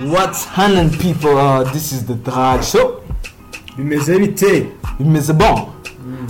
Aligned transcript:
What's 0.00 0.44
happening 0.44 0.90
people? 0.98 1.36
Uh, 1.38 1.64
this 1.72 1.92
is 1.92 2.04
the 2.06 2.14
Drag 2.14 2.64
Show. 2.64 3.00
bimeze 3.76 4.18
bite 4.18 4.72
Bimeze 4.98 5.32
bon. 5.38 5.70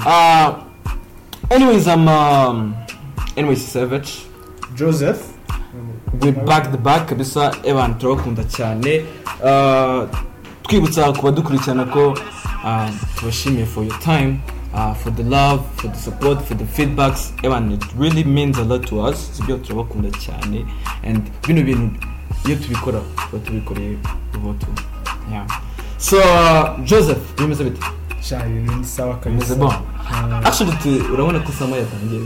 Uh, 0.07 0.65
anyways, 1.51 1.89
I'm 1.89 2.09
um, 2.09 2.75
anyways 3.37 3.65
Savage. 3.67 4.27
joseph 4.75 5.33
We're 6.21 6.33
back 6.33 6.71
the 6.73 6.79
back 6.79 7.09
kabisa 7.09 7.53
evan 7.65 7.95
turabakunda 7.99 8.45
cyane 8.45 9.07
Uh, 9.43 10.09
twibutsa 10.63 11.13
ku 11.13 11.23
badukurikirana 11.27 11.85
ko 11.93 12.13
uh, 12.65 12.91
tubashimiye 13.17 13.67
for 13.67 13.85
your 13.85 13.99
time 14.01 14.41
uh, 14.75 14.95
for 14.95 15.11
the 15.11 15.23
love 15.23 15.65
for 15.77 15.89
the 15.89 15.97
support 15.97 16.43
for 16.43 16.55
the 16.55 16.65
feedbacks 16.65 17.33
evan 17.45 17.73
it 17.73 17.83
really 17.97 18.25
means 18.25 18.59
a 18.59 18.65
lot 18.65 18.87
to 18.87 19.01
us 19.01 19.31
sibyo 19.37 19.59
turabakunda 19.59 20.11
cyane 20.19 20.67
and 21.03 21.31
bino 21.47 21.63
bintu 21.63 22.07
iyo 22.47 22.57
tubikora 22.57 22.99
tuba 23.31 23.39
tubikoreye 23.45 23.97
ubutu 24.37 24.67
so 25.99 26.17
joseph 26.85 27.23
bimeze 27.39 27.65
bite 27.65 27.81
ibintu 28.49 28.73
ni 28.77 28.85
sawa 28.85 29.17
kabisa 29.17 29.55
tu- 30.83 31.05
urabona 31.13 31.39
ko 31.41 31.53
sama 31.53 31.77
yatangiye 31.77 32.21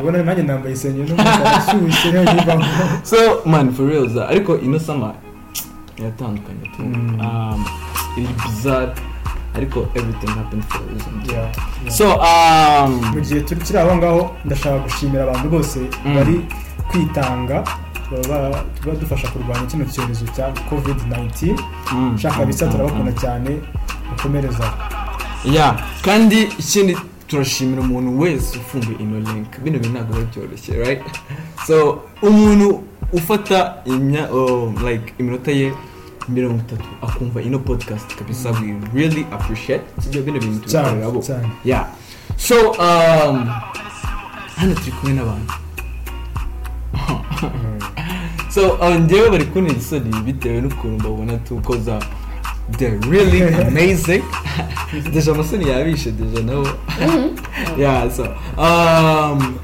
ubona 0.00 0.22
nanjye 0.22 0.42
nambaye 0.42 0.74
isengeri 0.74 1.08
n'umukara 1.10 1.56
ashyushye 1.58 2.08
niyo 2.12 2.22
nyivamo 2.34 2.64
so 3.02 3.16
man 3.46 3.72
for 3.72 3.86
real 3.86 4.06
ariko 4.28 4.58
ino 4.58 4.78
sama 4.78 5.14
iratandukanye 5.98 6.66
iri 8.18 8.28
bizarre 8.46 8.92
ariko 9.56 9.86
everything 9.94 10.30
happened 10.38 10.64
for 10.70 10.78
a 10.78 10.92
reason. 10.94 11.14
Yeah, 11.26 11.50
yeah. 11.84 11.90
so 11.92 12.04
um, 12.22 12.90
mu 13.14 13.20
gihe 13.20 13.40
turi 13.42 13.60
aho 13.78 13.96
ngaho 13.96 14.30
ndashaka 14.44 14.78
gushimira 14.78 15.22
abantu 15.24 15.48
bose 15.50 15.78
Mm. 16.04 16.14
bari 16.14 16.36
kwitanga. 16.90 17.64
Tuba 18.10 18.94
dufasha 19.00 19.28
kurwanya 19.28 19.66
kino 19.66 19.84
cyorezo 19.84 20.26
cya 20.36 20.52
covid 20.68 20.96
19 20.96 21.58
mm, 21.92 22.18
shaka 22.18 22.46
bisa 22.46 22.66
mm, 22.66 22.72
turabakunda 22.72 23.12
mm. 23.12 23.18
cyane 23.18 23.50
mukomereza 24.10 24.72
yeah 25.44 25.88
kandi 26.02 26.42
ikindi 26.42 26.96
turashimira 27.26 27.80
umuntu 27.82 28.20
wese 28.20 28.58
ufunguye 28.58 28.96
ino 28.98 29.18
link. 29.18 29.60
Bino 29.62 29.78
bintu 29.78 29.94
ntabwo 29.94 30.14
biba 30.16 30.30
byoroshye 30.30 30.72
right? 30.84 31.02
So 31.66 32.02
umuntu 32.22 32.82
ufata 33.12 33.74
oh, 34.32 34.74
like 34.88 35.14
iminota 35.18 35.50
ye 35.50 35.72
mirongo 36.28 36.58
itatu 36.58 36.88
akumva 37.02 37.42
ino 37.42 37.58
podcast 37.58 38.14
kabisa 38.14 38.50
we 38.50 38.74
really 38.94 39.26
appreciate. 39.32 39.84
Sibyo 40.02 40.22
bino 40.22 40.38
bintu 40.40 40.60
tubikorera 40.60 41.22
cyane. 41.22 41.48
Yeah 41.64 41.86
so 42.40 42.70
um, 42.70 43.50
hano 44.56 44.74
turi 44.74 44.92
kumwe 44.92 45.14
n'abantu. 45.14 45.54
so 48.54 48.78
njyewe 48.98 49.30
bari 49.30 49.44
kuntera 49.44 49.78
isoni 49.78 50.22
bitewe 50.24 50.60
n'ukuntu 50.60 50.98
mbabona 50.98 51.36
tukoza 51.36 52.00
they're 52.78 52.98
really 53.10 53.42
amazing. 53.66 54.22
Deja 55.12 55.32
amasoni 55.32 55.68
yabishe 55.68 56.10
deja 56.12 56.42
nabo 56.42 56.68
yeah 57.78 58.10
so 58.10 58.22
um, 58.58 59.58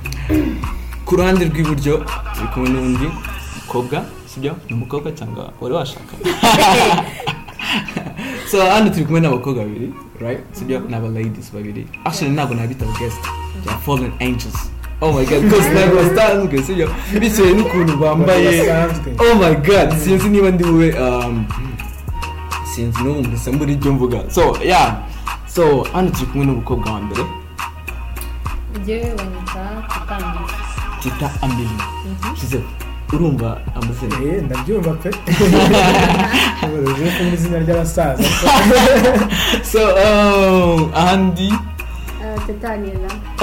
ku 1.05 1.17
ruhande 1.17 1.45
rw'iburyo 1.45 2.05
turi 2.35 2.49
kumwe 2.55 2.69
n'undi 2.71 3.09
mukobwa 3.57 4.05
sibyo? 4.27 4.57
Ni 4.69 4.75
umukobwa 4.75 5.13
cyangwa 5.13 5.53
wari 5.61 5.75
washaka? 5.75 6.15
So 8.51 8.63
hano 8.71 8.91
turi 8.91 9.05
kumwe 9.05 9.21
n'abakobwa 9.21 9.65
babiri 9.65 9.93
right? 10.21 10.41
Sibyo? 10.53 10.81
Ni 10.81 10.95
aba 10.95 11.09
ladies 11.09 11.53
babiri. 11.53 11.87
Actually 12.05 12.35
ntabwo 12.35 12.55
nabita 12.55 12.87
guest. 12.99 13.21
They 13.65 13.73
are 13.73 13.81
fallen 13.83 14.13
angels. 14.21 14.71
Oh 15.01 15.13
my 15.13 15.25
god 15.27 15.43
because 15.43 15.69
ntabwo 15.69 15.97
basanzwe 16.03 16.63
sibyo 16.63 16.89
bitewe 17.21 17.53
n'ukuntu 17.53 17.97
bambaye 17.97 18.71
oh 19.19 19.35
my 19.35 19.55
god 19.55 19.99
sinzi 19.99 20.29
niba 20.29 20.51
ndi 20.51 20.65
bube 20.65 20.93
um, 21.01 21.47
sinzi 22.75 23.03
n'ubu 23.03 23.23
mbese 23.25 23.51
mbura 23.53 23.73
ibyo 23.73 23.93
mvuga 23.93 24.19
so 24.31 24.57
yeah. 24.65 24.97
So 25.47 25.87
hano 25.93 26.11
turi 26.11 26.27
kumwe 26.27 26.47
n'umukobwa 26.47 26.93
wa 26.93 27.01
mbere 27.01 27.25
njyewe 28.83 29.15
banyita 29.19 29.63
gutangiza 30.01 30.55
tita 31.03 31.31
ameli 31.43 31.69
shize 32.41 32.61
urumva 33.13 33.61
amazina 33.75 34.17
Eh, 34.37 34.43
ndabyumva 34.45 34.91
pe 34.93 35.11
uburezi 36.65 37.11
ko 37.19 37.25
mu 37.25 37.35
izina 37.35 37.59
ry'abasaza 37.59 38.25
so 39.73 39.81
um, 39.95 40.91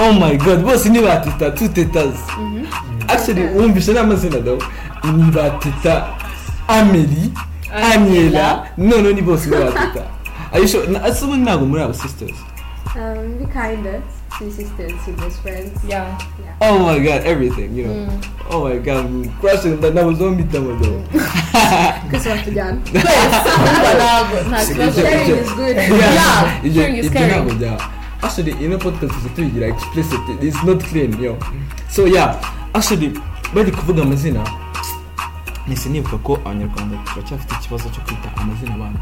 oh 0.00 0.12
my 0.12 0.36
god 0.36 0.62
bose 0.64 0.88
ni 0.88 1.00
ba 1.00 1.20
tita 1.20 1.50
two 1.50 1.68
titas 1.68 2.14
actually 3.08 3.42
wumvishe 3.54 3.92
n'amazina 3.92 4.40
dawe 4.40 4.58
ni 5.16 5.30
ba 5.30 5.50
tita 5.60 6.06
ameli. 6.68 7.32
Aniela 7.74 8.66
none 8.78 9.12
ni 9.12 9.22
bose 9.22 9.50
ni 9.50 9.56
ba 9.56 9.70
tita 9.72 10.04
ayisho 10.52 10.82
ase 11.04 11.24
ubundi 11.24 11.42
ntabwo 11.44 11.66
muri 11.66 11.82
aba 11.82 11.94
sisters. 11.94 12.38
Um, 12.96 13.38
we 13.38 13.46
kinda. 13.46 14.02
Two 14.38 14.50
sisters, 14.50 14.92
two 15.04 15.12
best 15.18 15.42
friends. 15.42 15.74
ya 15.88 16.06
oh 16.60 16.78
my 16.78 16.98
god 16.98 17.22
everything 17.26 17.74
you 17.74 17.86
know. 17.86 18.20
Oh 18.50 18.64
my 18.68 18.78
god 18.78 19.06
crushing 19.40 19.80
that. 19.80 19.94
Nabuze 19.94 20.24
mpitamo 20.24 20.72
dawe 20.78 21.00
Chris 22.10 22.26
Watujyan. 22.26 22.80
ntabwo 23.96 24.36
nta 24.48 24.66
kibazo 24.66 25.00
Sharing 25.02 25.38
is 25.38 25.54
good. 25.54 25.76
Yeah, 25.76 26.64
ibyo 26.64 26.82
sharing 26.82 26.96
is 26.98 27.10
caring. 27.10 27.78
Ntabwo 28.24 28.24
byaba 28.24 28.26
actually 28.26 28.64
ino 28.64 28.78
podcast 28.78 29.14
tuzi 29.14 29.28
tuyigira 29.36 29.66
explicit. 29.66 30.20
It's 30.42 30.62
not 30.64 30.82
clean 30.84 31.22
yo. 31.22 31.36
So 31.90 32.06
yeah. 32.06 32.36
Actually 32.72 33.12
bari 33.54 33.70
kuvuga 33.70 34.02
amazina 34.02 34.44
nise 35.68 35.88
nibuka 35.88 36.18
ko 36.18 36.38
abanyarwanda 36.44 36.96
turacyafite 37.04 37.54
ikibazo 37.54 37.88
cyo 37.88 38.00
kwita 38.02 38.36
amazina 38.36 38.74
abantu 38.74 38.98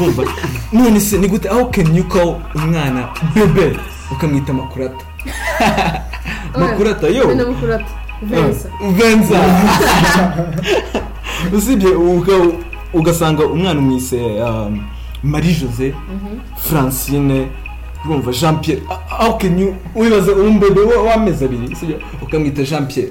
urumva? 0.00 0.22
None 0.72 1.00
se 1.00 1.18
ni 1.18 1.28
gute 1.28 1.48
you 1.94 2.04
call 2.04 2.40
umwana 2.54 3.08
bebe 3.34 3.76
ukamwita 4.10 4.52
makurata? 4.52 5.04
Makurata 6.58 7.06
yo. 7.08 7.28
Venza. 8.22 9.40
usibye 11.56 11.90
ugasanga 12.92 13.46
umwana 13.46 13.80
umwise 13.80 14.16
um, 14.16 14.84
marie 15.22 15.54
jose 15.54 15.94
francine 16.56 17.48
urumva 18.04 18.32
jean 18.32 18.60
pierre 18.60 18.82
Ah, 18.90 19.00
how 19.24 19.38
can 19.38 19.58
you 19.58 19.74
wibaza 19.94 20.32
umbebe 20.32 20.80
w'amezi 20.80 21.44
abiri 21.44 21.76
ukamwita 22.22 22.62
jean 22.64 22.86
pierre 22.86 23.10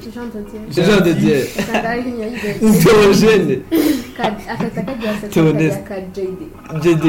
Jean 0.71 1.03
de 1.03 1.13
dieu 1.13 1.43
Kagari 1.71 2.11
Nyayigenzi. 2.11 2.83
theogene 2.83 3.59
Ka- 4.17 4.33
akata 4.53 4.81
kagira 4.81 5.13
se 5.21 5.27
Theoneste. 5.27 5.83
ka 5.83 5.95
JD. 6.15 6.39
jd 6.81 7.05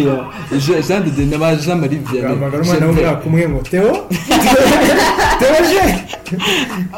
Je- 0.58 0.82
jean 0.82 1.02
de 1.04 1.10
dieu 1.10 1.26
n'aba 1.26 1.54
jean 1.56 1.78
marie 1.80 1.98
vianney 1.98 2.34
gamagara 2.34 2.62
umwana 2.62 2.86
w'umwaka 2.86 3.26
umwe 3.26 3.48
ngo 3.48 3.60
teo 3.70 3.92
teo 5.38 5.56
je 5.70 5.82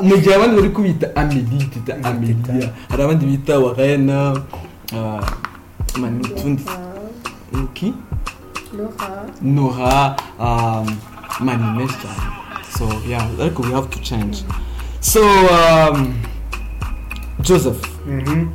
mu 0.02 0.16
gihe 0.16 0.34
abandi 0.34 0.56
bari 0.56 0.70
kubita 0.70 1.06
amelie 1.16 1.64
tita 1.72 1.94
amelia 2.02 2.68
hari 2.88 3.02
abandi 3.02 3.26
bita 3.26 3.58
warena 3.58 4.34
mani 6.00 6.20
utundi. 6.24 6.62
Ki? 7.74 7.92
Laura. 8.72 9.26
nora 9.42 10.16
um, 10.38 10.86
menshi 11.76 11.94
cyane 12.02 12.22
so 12.78 12.84
yeah 13.08 13.26
ariko 13.40 13.62
we 13.62 13.72
have 13.72 13.88
to 13.90 13.98
change. 14.00 14.44
So 15.00 15.20
um, 15.22 16.14
joseph. 17.40 17.80
Mhm. 18.06 18.48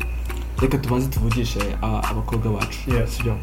reka 0.62 0.78
tubanze 0.78 1.08
tuvugishe 1.08 1.59
abakobwa 1.81 2.52
bacu 2.52 2.78
sibyo 3.08 3.38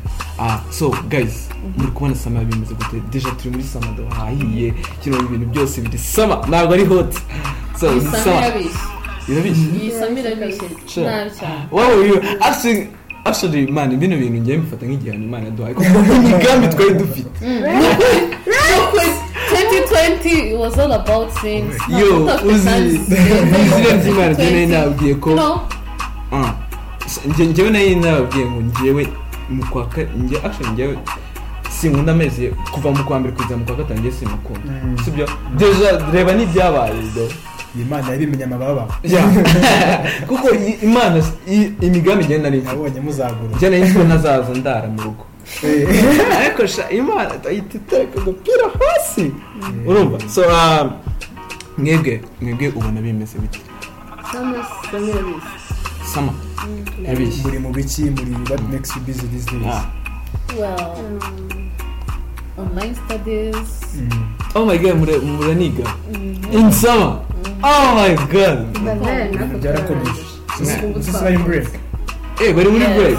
so 0.71 0.91
guys 1.09 1.49
muri 1.77 1.91
kubona 1.93 2.15
sama 2.15 2.41
bimeze 2.44 2.75
gute 2.75 3.00
deja 3.10 3.31
turi 3.31 3.50
muri 3.50 3.65
sama 3.65 3.87
hahiye 4.15 4.75
kino 5.03 5.19
ibintu 5.19 5.47
byose 5.47 5.81
biri 5.81 5.98
sama 5.98 6.36
ntabwo 6.48 6.75
ari 6.75 6.84
hot. 6.84 7.15
So 7.80 8.01
sama 8.01 8.47
irabishye 8.47 8.80
irabishye 9.28 9.65
iyi 9.83 9.91
sami 9.91 10.21
irabishye 10.21 10.68
nabi 10.97 11.30
cyane 11.30 11.66
wow 11.71 12.04
actually 13.24 13.66
man 13.66 13.97
bino 13.97 14.16
bintu 14.16 14.41
ngiye 14.41 14.57
mbifata 14.59 14.86
nk'igihano 14.86 15.24
imana 15.24 15.45
yaduhaye. 15.45 15.74
Kuko 15.78 16.15
imigambi 16.15 16.69
twari 16.69 16.95
dufite. 16.95 17.30
2020 19.53 20.54
was 20.59 20.78
all 20.78 20.92
about 20.92 21.30
things 21.41 21.74
yo 21.89 22.24
uzi 22.45 22.71
izina 22.95 23.97
ry'imana 24.03 24.33
njye 24.33 24.51
nari 24.51 24.66
nababwiye 24.66 25.15
ko 25.15 25.60
Ah. 26.33 26.53
njye 27.27 27.47
njyewe 27.47 27.71
nari 27.71 27.95
nababwiye 27.97 28.47
ngo 28.47 28.60
njyewe 28.60 29.09
mu 29.51 29.65
kwa 29.71 29.86
ka- 29.86 30.09
njye 30.16 30.36
actually 30.39 30.72
njyewe 30.72 30.98
sinkunda 31.71 32.13
amezi 32.13 32.48
kuva 32.72 32.91
mu 32.91 33.04
kwa 33.04 33.18
mbere 33.21 33.34
kugeza 33.36 33.57
mu 33.57 33.65
kwa 33.65 33.75
gatanu 33.75 34.01
njye 34.01 34.13
simukunda 34.13 34.72
Mm. 34.84 34.98
sibyo? 35.04 35.28
Reba 36.13 36.33
n'ibyabaye 36.33 37.03
do 37.15 37.28
iyi 37.77 37.84
mana 37.84 38.10
yabimenye 38.13 38.45
amababa. 38.45 38.84
Kuko 40.28 40.51
imana 40.83 41.22
imigambi 41.80 42.24
igenda 42.24 42.51
mfite 42.51 42.63
nabonye 42.65 43.01
muzagura 43.01 43.57
njye 43.57 43.69
nari 43.71 43.83
nzi 43.83 43.98
ntazaza 43.98 44.53
ndara 44.54 44.89
mu 44.89 45.01
rugo? 45.03 45.24
Eh, 45.65 45.89
ariko 46.41 46.63
imana 46.91 47.30
ahita 47.48 47.74
itereka 47.78 48.21
agapira 48.21 48.66
hasi. 48.80 49.33
Urumva? 49.86 50.19
So 50.28 50.42
um, 50.42 50.91
mwebwe 51.78 52.21
mwebwe 52.41 52.69
ubona 52.69 53.01
bimeze 53.01 53.39
bite? 53.39 53.60
Sama 54.33 54.65
sama 56.15 56.33
Yabishye. 57.04 57.42
muri 57.42 57.59
mu 57.59 57.71
biki 57.72 58.04
muri 58.10 58.33
what 58.51 58.60
makes 58.71 58.95
you 58.97 59.03
busy 59.03 59.27
these 59.33 59.47
days? 59.47 59.66
Ah. 59.66 59.86
well 60.59 61.18
online 62.59 62.95
studies. 62.95 63.97
Mm. 63.97 64.41
Oh 64.54 64.65
my 64.66 64.77
god 64.78 64.97
mura- 64.99 65.21
muraniga 65.21 65.84
in 66.53 66.72
summer 66.72 67.19
oh 67.65 67.95
my 67.95 68.15
god. 68.33 68.66
Byarakomeje 69.63 70.22
is 70.60 71.22
line 71.22 71.43
break 71.45 71.69
eh 72.43 72.53
bari 72.53 72.69
muri 72.69 72.87
break. 72.97 73.19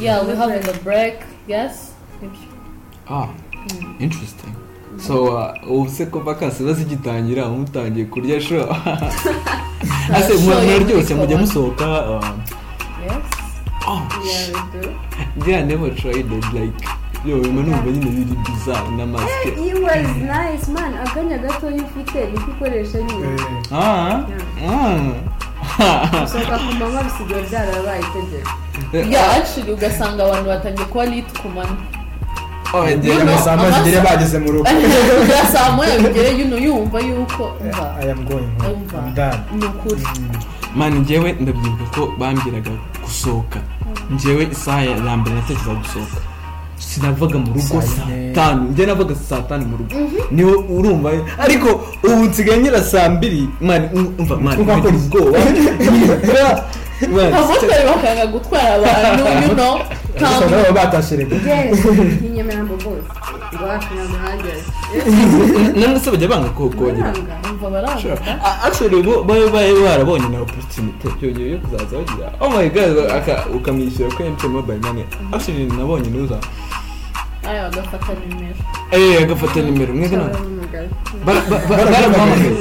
Yeah 0.00 0.24
we 0.26 0.34
having 0.34 0.64
a 0.66 0.74
break 0.82 1.22
yes? 1.46 1.92
Ah 3.08 3.28
interesting. 4.00 4.54
So 4.98 5.30
ubu 5.66 5.88
se 5.90 6.06
ko 6.06 6.20
vakansi 6.20 6.64
bazigitangira 6.64 7.48
mutangiye 7.48 8.06
kurya 8.06 8.40
sho 8.40 8.66
ase 10.12 10.32
Sure, 10.38 10.40
muraryoshye 10.42 11.14
mujya 11.14 11.36
musohoka 11.38 11.86
yes. 13.04 13.24
Oh 13.86 14.02
Yeah, 14.22 14.46
we 14.54 14.80
do. 14.80 15.50
yeah 15.50 15.60
never 15.66 15.90
tried 15.90 16.26
it 16.30 16.46
like 16.54 16.74
mba 17.24 17.62
numva 17.62 17.90
nyine 17.90 18.10
biri 18.10 18.36
bizarre 18.46 18.90
na 18.96 19.06
mask. 19.06 19.26
It 19.46 19.74
was 19.82 20.06
nice. 20.16 20.68
Man 20.72 20.94
akanya 21.04 21.38
gatoya 21.38 21.82
ufite 21.84 22.26
niko 22.30 22.50
ukoresha 22.50 22.98
nyine 22.98 23.26
Eh, 23.26 23.72
ah. 23.72 24.20
Ah 24.68 25.32
gusohoka 26.22 26.58
ku 26.58 26.72
manywa 26.78 27.02
bisigaye 27.02 27.42
byarabaye 27.50 28.02
itegeko 28.02 28.50
yeah 29.10 29.36
actually 29.36 29.72
ugasanga 29.72 30.24
abantu 30.24 30.48
batangiye 30.48 30.86
kuba 30.86 31.04
lit 31.06 31.28
ku 31.42 31.48
manywa 31.48 31.76
oh 32.74 32.86
know, 32.86 33.38
saa 33.44 33.56
moya 33.56 33.82
zigere 33.82 34.00
bageze 34.00 34.38
mu 34.38 34.52
rugo 34.52 34.64
kugira 34.64 35.46
saa 35.52 35.72
moya 35.72 35.98
bigere 35.98 36.30
yuno 36.38 36.56
yumva 36.56 37.00
yuko 37.00 37.44
umva 37.60 37.86
I 38.02 38.10
am 38.10 38.24
going 38.24 38.50
home. 38.60 38.74
Umva. 38.74 38.98
I'm 38.98 39.14
done. 39.14 39.40
ni 39.54 39.64
ukuri 39.66 40.02
mani 40.74 41.00
njyewe 41.00 41.32
ndabyibuka 41.32 41.84
ko 41.94 42.12
bambwiraga 42.18 42.70
gusohoka 43.02 43.60
njyewe 44.10 44.48
isaha 44.52 44.82
ya 44.82 44.96
ya 44.96 45.16
mbere 45.16 45.36
natekereza 45.36 45.74
gusohoka 45.74 46.31
sinavaga 46.88 47.38
mu 47.38 47.46
rugo 47.54 47.82
Saa 47.82 48.32
tanu 48.34 48.62
njye 48.70 48.86
navaga 48.86 49.14
saa 49.14 49.42
tanu 49.48 49.64
mu 49.66 49.76
rugo. 49.76 49.94
Niwe 50.30 50.54
urumva? 50.76 51.10
Ariko 51.38 51.68
ubu 52.04 52.24
nsigaye 52.24 52.58
nyira 52.62 52.82
saa 52.82 53.08
mbiri. 53.08 53.48
Mani 53.60 53.88
umva 54.18 54.36
mani 54.36 54.62
Ugakora 54.62 54.94
ubwoba. 54.96 55.38
Mani, 57.10 57.34
abamotari 57.34 57.84
bakanga 57.86 58.26
gutwara 58.26 58.74
abantu 58.74 59.48
you 59.48 59.54
know? 59.54 59.78
Gusa 60.14 60.26
ntabwo. 60.30 60.50
nabo 60.50 60.72
batasherega 60.72 61.36
yes. 61.36 61.84
Nk'inyamirambo 62.20 62.74
bose 62.76 63.02
ngo 63.54 63.66
hafi 63.66 63.94
ntabwo 63.94 64.16
hageze 64.24 65.80
none 65.80 66.00
se 66.00 66.10
bajya 66.10 66.28
banga 66.28 66.48
ko 66.48 66.68
kongera 66.68 67.10
baranga. 67.10 67.34
Umva 67.50 67.70
baranga 67.70 68.18
A- 68.44 68.58
actually 68.66 69.02
bo 69.02 69.24
bari 69.24 69.50
bari 69.50 69.74
barabonye 69.82 70.28
na 70.28 70.40
opportunity. 70.40 71.08
Yo 71.20 71.28
yo 71.30 71.58
kuzaza 71.58 71.96
bagira. 71.98 72.32
Oh 72.40 72.50
my 72.50 72.68
god 72.68 72.94
ukamwishyura 73.54 74.10
kuri 74.14 74.30
MTN 74.30 74.48
mobile 74.48 74.78
money. 74.78 75.04
Actually 75.32 75.66
nabonye 75.66 76.10
nuza 76.10 76.38
bagafata 77.64 78.12
nimero 78.20 78.56
eh. 78.92 79.22
Agafata 79.22 79.60
nimero 79.60 79.92
mwebwe 79.94 80.18
ba- 81.26 81.42
baramuhamagaye 81.68 82.52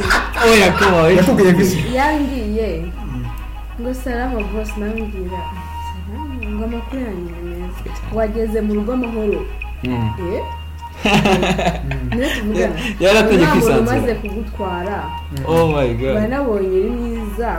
oya 0.51 0.67
on 1.03 1.15
yakubwiye 1.17 1.51
isi 1.63 1.77
yambwiye 1.95 2.69
ngo 3.79 3.93
salama 3.93 4.39
bose 4.53 4.73
nambwira 4.79 5.41
ngo 6.51 6.63
amakuru 6.65 7.01
yanjye 7.07 7.31
ni 7.43 7.49
meza 7.49 7.89
wageze 8.13 8.59
mu 8.61 8.71
rugo 8.73 8.91
amahoro 8.93 9.41
niyo 12.11 12.27
tuvugana 12.35 13.21
muntu 13.23 13.45
kwisanzura. 13.51 13.79
umaze 13.79 14.13
kugutwara 14.21 14.97
oh 15.47 15.67
my 15.73 15.89
god. 15.93 16.13
Banabonye 16.15 16.67
uri 16.79 16.89
mwiza 16.89 17.49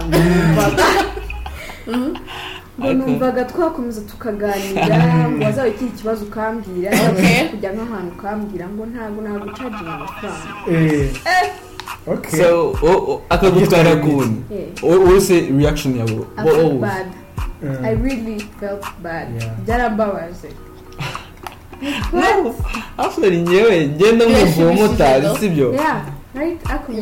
numvaga 2.83 2.95
ngo 2.95 3.05
Ariko- 3.05 3.11
numvaga 3.11 3.45
twakomeza 3.45 4.01
tukaganira 4.01 5.29
ngo 5.31 5.45
wazaba 5.45 5.69
ikindi 5.69 5.93
kibazo 5.93 6.25
ukambwira. 6.25 6.91
Kujya 7.51 7.71
nk'ahantu 7.73 8.13
ukambwira 8.19 8.67
ngo 8.69 8.83
ntabwo 8.87 9.23
nagucaginga 9.23 9.93
amafaranga. 9.95 10.51
Eh. 10.71 11.11
Okay. 12.07 12.41
so 12.41 12.75
o- 12.83 13.05
o- 13.13 13.23
akagutwara 13.29 13.97
kundi 13.97 14.43
wowe 14.83 15.21
se 15.21 15.41
reaction 15.59 15.97
yawe 15.97 16.11
I 16.11 16.17
wo- 16.17 16.51
felt 16.55 16.57
wowe 16.59 16.79
bad. 16.79 17.07
I 17.85 17.95
really 17.95 18.41
felt 18.61 18.83
bad. 19.03 19.29
Byarambabaje. 19.67 20.49
Actually 22.99 23.37
njyewe 23.43 23.87
ngenda 23.89 24.25
Yeah, 24.25 24.41
mwumva 24.57 24.63
uwo 24.65 24.73
motari 24.89 25.23
shimishije, 25.23 25.41
sibyo? 25.49 25.73
Yeah, 25.73 26.03
right? 26.35 26.71
Ako 26.71 26.93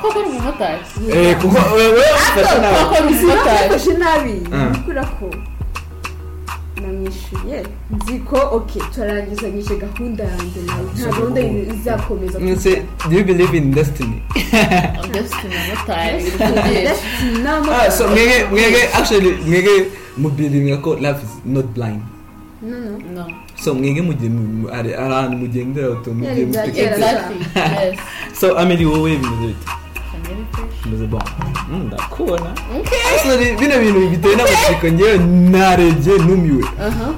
koko 0.00 0.18
ari 0.20 0.28
umumotari 0.28 0.78
eh 1.12 1.36
kuko 1.40 1.58
wewe 1.76 2.00
ufata 2.16 2.58
nawe 2.62 2.78
koko 2.84 2.94
ari 2.94 3.06
umumotari 3.14 3.68
Nafashe 3.68 3.92
nabi. 3.98 4.34
Kubera 4.82 5.04
ko 5.04 5.26
namwishyuye 6.82 7.58
nzi 7.94 8.18
ko 8.28 8.36
ok 8.58 8.70
turarangizanyije 8.94 9.74
gahunda 9.76 10.24
yanjye 10.24 10.60
nawe 10.66 10.88
nta 10.96 11.06
gahunda 11.10 11.40
izakomeza 11.74 12.38
Mwese, 12.40 12.82
do 13.08 13.16
you 13.18 13.24
believe 13.24 13.54
in 13.56 13.70
destiny. 13.74 14.22
ndetse 15.08 15.34
umumotari 15.46 16.24
uri 16.24 16.88
ah 17.74 17.90
so 17.90 18.08
mwege 18.08 18.44
mwege 18.50 18.82
actually 18.98 19.30
mwege 19.46 19.74
mubilinga 20.16 20.76
ko 20.76 20.94
life 20.94 21.20
is 21.26 21.32
not 21.44 21.66
blind. 21.74 22.02
No 22.62 22.76
no. 22.78 22.98
No. 23.14 23.24
So 23.64 23.74
mwege 23.74 24.02
mugiye 24.02 24.30
mu- 24.30 24.68
ari 24.72 24.94
ahantu 24.94 25.36
mugendera 25.36 25.88
mugiye 26.14 26.46
so 28.40 28.58
ameli 28.58 28.84
wowe 28.86 29.10
bimeze 29.16 29.46
bite? 29.46 29.66
Bimeze 30.84 31.06
bon. 31.06 31.22
Mm, 31.70 31.86
ndakubona. 31.86 32.50
Bino 33.60 33.78
bintu 33.78 34.08
biteye 34.10 34.36
n'amatsiko. 34.36 34.88
Njyewe 34.88 35.18
narebye 35.50 36.18
numiwe. 36.18 36.62
Uh-huh. 36.64 37.14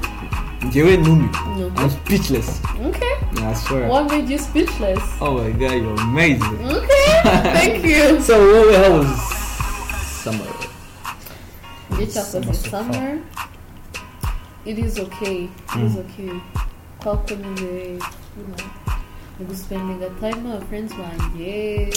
Njyewe 0.67 0.97
numiwe. 0.97 1.29
I'm 1.77 1.89
speechless. 1.89 2.61
Okay. 2.89 3.13
I 3.49 3.53
swear. 3.55 3.89
What 3.89 4.11
made 4.11 4.29
you 4.33 4.39
speechless? 4.39 4.99
Oh 5.21 5.31
my 5.33 5.51
god 5.51 5.71
you're 5.83 6.01
amazing. 6.01 6.59
Okay. 6.65 7.21
Thank 7.53 7.85
you. 7.91 8.21
So 8.21 8.35
how 8.73 8.97
was 8.97 9.07
summer? 10.23 10.47
So 12.09 12.41
far. 12.41 12.53
summer? 12.53 13.19
It 14.67 14.77
is 14.79 14.99
okay. 14.99 15.49
It 15.75 15.83
is 15.83 15.97
okay. 15.97 16.31
Kwa 16.99 17.17
ko 17.17 17.35
nyine 17.35 17.99
you 18.37 18.43
know. 18.43 18.65
Ni 19.39 19.45
guspendinga 19.45 20.09
time 20.19 20.43
n'aba 20.43 20.65
friends 20.67 20.93
banjye 20.93 21.93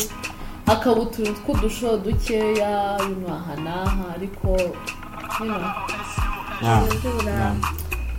hakaba 0.67 1.01
utuntu 1.01 1.35
tw'udushow 1.43 1.99
dukeya 1.99 2.99
know 2.99 3.35
aha 3.35 3.55
n'aha 3.65 4.05
ariko 4.15 4.57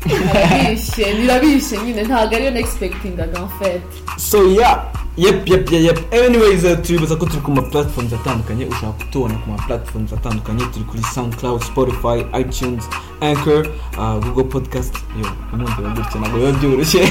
birabishye 0.09 1.13
birabishye 1.19 1.77
nyine 1.83 2.03
ntabwo 2.03 2.35
ariyo 2.35 2.51
nexpectingaga 2.51 3.39
en 3.39 3.49
fait 3.59 3.83
so 4.17 4.37
yeah. 4.43 5.00
Yep 5.17 5.49
yep 5.49 5.71
yep 5.71 6.13
anyways 6.13 6.63
uh, 6.63 6.81
turibuza 6.81 7.15
ko 7.15 7.25
turi 7.25 7.41
ku 7.41 7.51
ma 7.51 7.61
platforms 7.61 8.13
atandukanye 8.13 8.65
ushobora 8.65 8.97
kutubona 8.97 9.35
ku 9.35 9.49
ma 9.49 9.57
platforms 9.67 10.13
atandukanye 10.13 10.65
turi 10.65 10.85
kuri 10.85 11.03
soundcloud 11.03 11.61
spotify 11.63 12.25
itunes 12.41 12.83
anchor 13.21 13.67
uh, 13.97 14.19
google 14.23 14.43
podcast. 14.43 14.95
Yo 15.19 15.27
umwumvira 15.53 15.89
gutya 15.89 16.19
ntabwo 16.19 16.37
biba 16.39 16.51
byoroshye. 16.51 17.01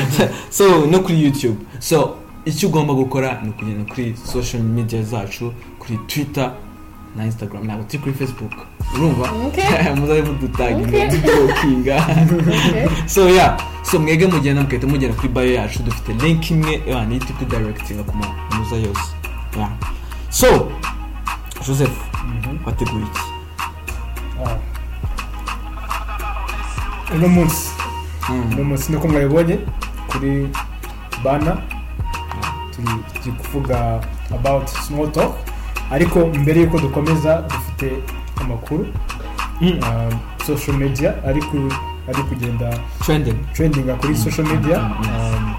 So 0.50 0.86
no 0.86 0.98
kuri 1.00 1.22
youtube. 1.22 1.56
So 1.78 2.16
icyo 2.44 2.68
ugomba 2.68 2.94
gukora 2.94 3.40
ni 3.42 3.50
ukugenda 3.50 3.94
kuri 3.94 4.14
social 4.24 4.62
media 4.62 5.02
zacu 5.02 5.52
kuri 5.78 5.98
twitter 6.06 6.52
na 7.16 7.24
instagram 7.24 7.64
ntabwo 7.64 7.84
turi 7.84 7.98
kuri 7.98 8.14
facebook. 8.14 8.52
Urumva 8.94 9.30
Okay. 9.46 9.92
muzabe 9.96 10.22
mudutaginga 10.22 10.98
Okay. 10.98 12.88
so 13.14 13.28
yeah. 13.28 13.56
So 13.82 13.98
mwege 13.98 14.26
mugenda 14.26 14.62
mugahita 14.62 14.86
mugera 14.86 15.14
kuri 15.14 15.28
bio 15.28 15.52
yacu 15.54 15.82
dufite 15.82 16.12
link 16.12 16.50
imwe 16.50 16.82
yeah, 16.86 17.06
niyo 17.06 17.20
iti 17.20 17.32
kudirectinga 17.32 18.02
ku 18.02 18.16
mamuza 18.16 18.76
yose 18.76 19.12
so 20.30 20.72
joseph 21.66 21.96
wateguye 22.66 23.04
iki 23.04 23.20
uno 27.14 27.28
munsi 27.28 27.70
uno 28.52 28.64
munsi 28.64 28.92
nuko 28.92 29.08
mwabibonye 29.08 29.58
kuri 30.10 30.48
bana 31.24 31.56
turi 32.76 32.88
turi 33.22 33.32
kuvuga 33.36 34.00
about 34.30 34.68
small 34.68 35.10
talk. 35.12 35.51
Ariko 35.92 36.26
mbere 36.26 36.60
y'uko 36.60 36.78
dukomeza 36.78 37.42
dufite 37.48 37.92
amakuru 38.40 38.86
Mm. 39.60 39.68
um, 39.68 40.18
social 40.46 40.76
media 40.76 41.14
ari 41.24 41.40
ku- 41.42 41.72
ari 42.08 42.22
kugenda 42.22 42.68
trending. 43.04 43.38
trendinga 43.54 43.94
kuri 43.94 44.16
social 44.16 44.46
media. 44.46 44.78
Mm, 44.78 44.94
mm, 44.98 45.36
um, 45.36 45.54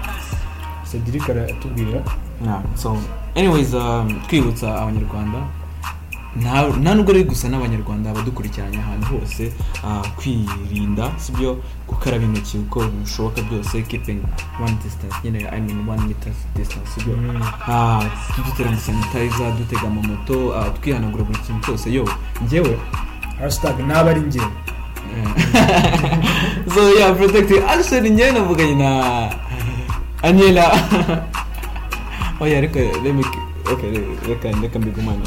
Cedric 0.90 1.30
aratubwira. 1.30 2.00
Yeah. 2.44 2.60
so 2.74 2.96
anyways 3.34 3.74
um, 3.74 4.20
twibutsa 4.28 4.68
abanyarwanda. 4.82 5.38
Nta 6.36 6.94
nubwo 6.94 7.10
ari 7.12 7.24
gusa 7.24 7.48
n'abanyarwanda 7.48 8.10
abadukurikiranye 8.10 8.78
ahantu 8.78 9.06
hose 9.06 9.52
ah, 9.86 10.02
kwirinda 10.18 11.12
sibyo 11.16 11.62
gukaraba 11.88 12.24
intoki 12.24 12.58
uko 12.58 12.78
bishoboka 13.00 13.42
byose 13.42 13.82
keeping 13.82 14.20
one 14.64 14.74
distance 14.84 15.14
nyine 15.24 15.38
i 15.56 15.60
mean 15.60 15.88
one 15.88 16.02
meter 16.06 16.32
distance 16.56 16.90
sibyo 16.94 17.14
Mm. 17.16 17.42
Ah, 17.68 18.02
dutera 18.46 18.76
sanitizer 18.76 19.52
dutega 19.58 19.86
amamoto 19.86 20.54
ah, 20.56 20.70
twihanagura 20.70 21.24
buri 21.24 21.38
kintu 21.46 21.60
cyose. 21.66 21.92
Yo 21.92 22.04
njyewe. 22.44 22.78
Hashtag 23.40 23.78
naba 23.86 24.10
ari 24.10 24.20
njye. 24.20 24.40
So 26.74 26.80
yeah 26.98 27.14
protecting 27.16 27.62
actually 27.68 28.10
njyewe 28.10 28.32
navuganye 28.32 28.74
na 28.74 29.30
Aniela. 30.22 30.66
Oh 32.40 32.46
yeah 32.46 32.60
reka 32.60 32.80
let 32.80 33.14
me 33.14 33.22
okay 33.72 33.90
reka 34.28 34.50
reka 34.62 34.78
mbigumane 34.78 35.20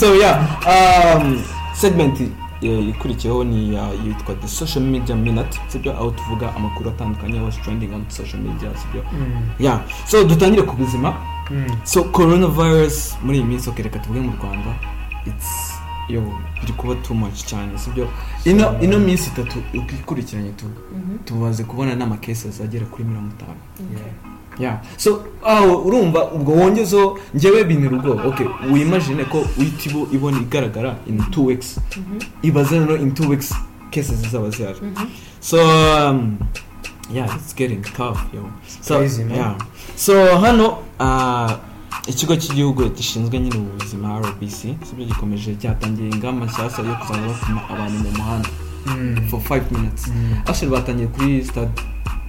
so 0.00 0.14
yeah 0.14 0.60
um, 0.66 1.42
segment 1.74 2.20
eh, 2.62 2.88
ikurikiyeho 2.88 3.44
ni 3.44 3.72
uh, 3.78 4.06
yitwa 4.06 4.34
the 4.34 4.48
social 4.48 4.84
media 4.84 5.16
minute. 5.16 5.60
Sibyo 5.68 5.92
aho 5.92 6.10
tuvuga 6.10 6.54
amakuru 6.56 6.90
atandukanye 6.90 7.40
was 7.40 7.60
trending 7.60 7.94
on 7.94 8.04
social 8.08 8.42
media 8.42 8.70
sibyo 8.76 9.02
Mm. 9.12 9.42
yeah 9.58 9.80
so 10.06 10.24
dutangire 10.24 10.62
ku 10.62 10.76
buzima. 10.76 11.14
Mm. 11.50 11.66
so 11.84 12.04
coronavirus 12.04 13.16
muri 13.22 13.38
iyi 13.38 13.44
minsi 13.46 13.70
reka 13.76 13.98
tuvuge 13.98 14.20
mu 14.20 14.32
rwanda. 14.42 14.74
It's 15.26 15.72
yo 16.08 16.20
biri 16.60 16.72
kuba 16.72 16.94
too 16.94 17.14
much 17.14 17.44
cyane 17.44 17.78
sibyo 17.78 18.08
ino 18.44 18.80
ino 18.82 18.98
minsi 18.98 19.30
itatu 19.30 19.58
ikurikiranye 19.72 20.50
tu 20.52 20.66
tumaze 21.24 21.64
kubona 21.64 21.94
n'amacases 21.94 22.60
agera 22.60 22.86
kuri 22.86 23.04
mirongo 23.04 23.30
itanu. 23.38 23.60
Yeah. 24.60 24.78
So 24.96 25.22
aho 25.44 25.82
urumva 25.82 26.24
ubwo 26.32 26.52
wongezeho 26.54 27.18
njyewe 27.34 27.64
bintera 27.64 27.96
ubwoba 27.96 28.24
okay 28.24 28.46
wimagine 28.72 29.24
ko 29.24 29.38
uhita 29.58 29.90
ibo- 29.90 30.08
ibona 30.12 30.38
igaragara 30.40 30.96
in 31.06 31.18
two 31.30 31.44
weeks. 31.46 31.80
Ibaze 32.42 32.78
noneho 32.80 32.96
in 33.02 33.14
two 33.14 33.28
weeks 33.28 33.54
cases 33.90 34.16
zizaba 34.20 34.50
zihari 34.50 34.78
so 35.40 35.56
um, 36.10 36.36
yeah 37.14 37.36
it's 37.36 37.54
getting 37.56 37.82
tough 37.82 38.18
yo. 38.34 38.50
So 38.82 38.98
crazy, 38.98 39.22
yeah. 39.22 39.56
So 39.96 40.38
hano 40.38 40.78
uh, 41.00 41.50
ikigo 42.06 42.36
cy'igihugu 42.36 42.88
gishinzwe 42.88 43.38
nyine 43.40 43.56
ubuzima 43.56 44.18
rbc 44.20 44.52
sibyo 44.88 45.04
gikomeje 45.06 45.54
cyatangiye 45.56 46.08
ingamba 46.08 46.46
nshyashya 46.46 46.84
yo 46.84 46.94
kuzajya 46.94 47.28
bapima 47.28 47.68
abantu 47.70 47.98
mu 47.98 48.10
muhanda. 48.16 48.48
Mm. 48.86 49.16
for 49.30 49.40
5 49.40 49.60
minutes. 49.72 50.08
Mm. 50.08 50.70
batangiye 50.70 51.08
kuri 51.08 51.44
stade 51.44 51.70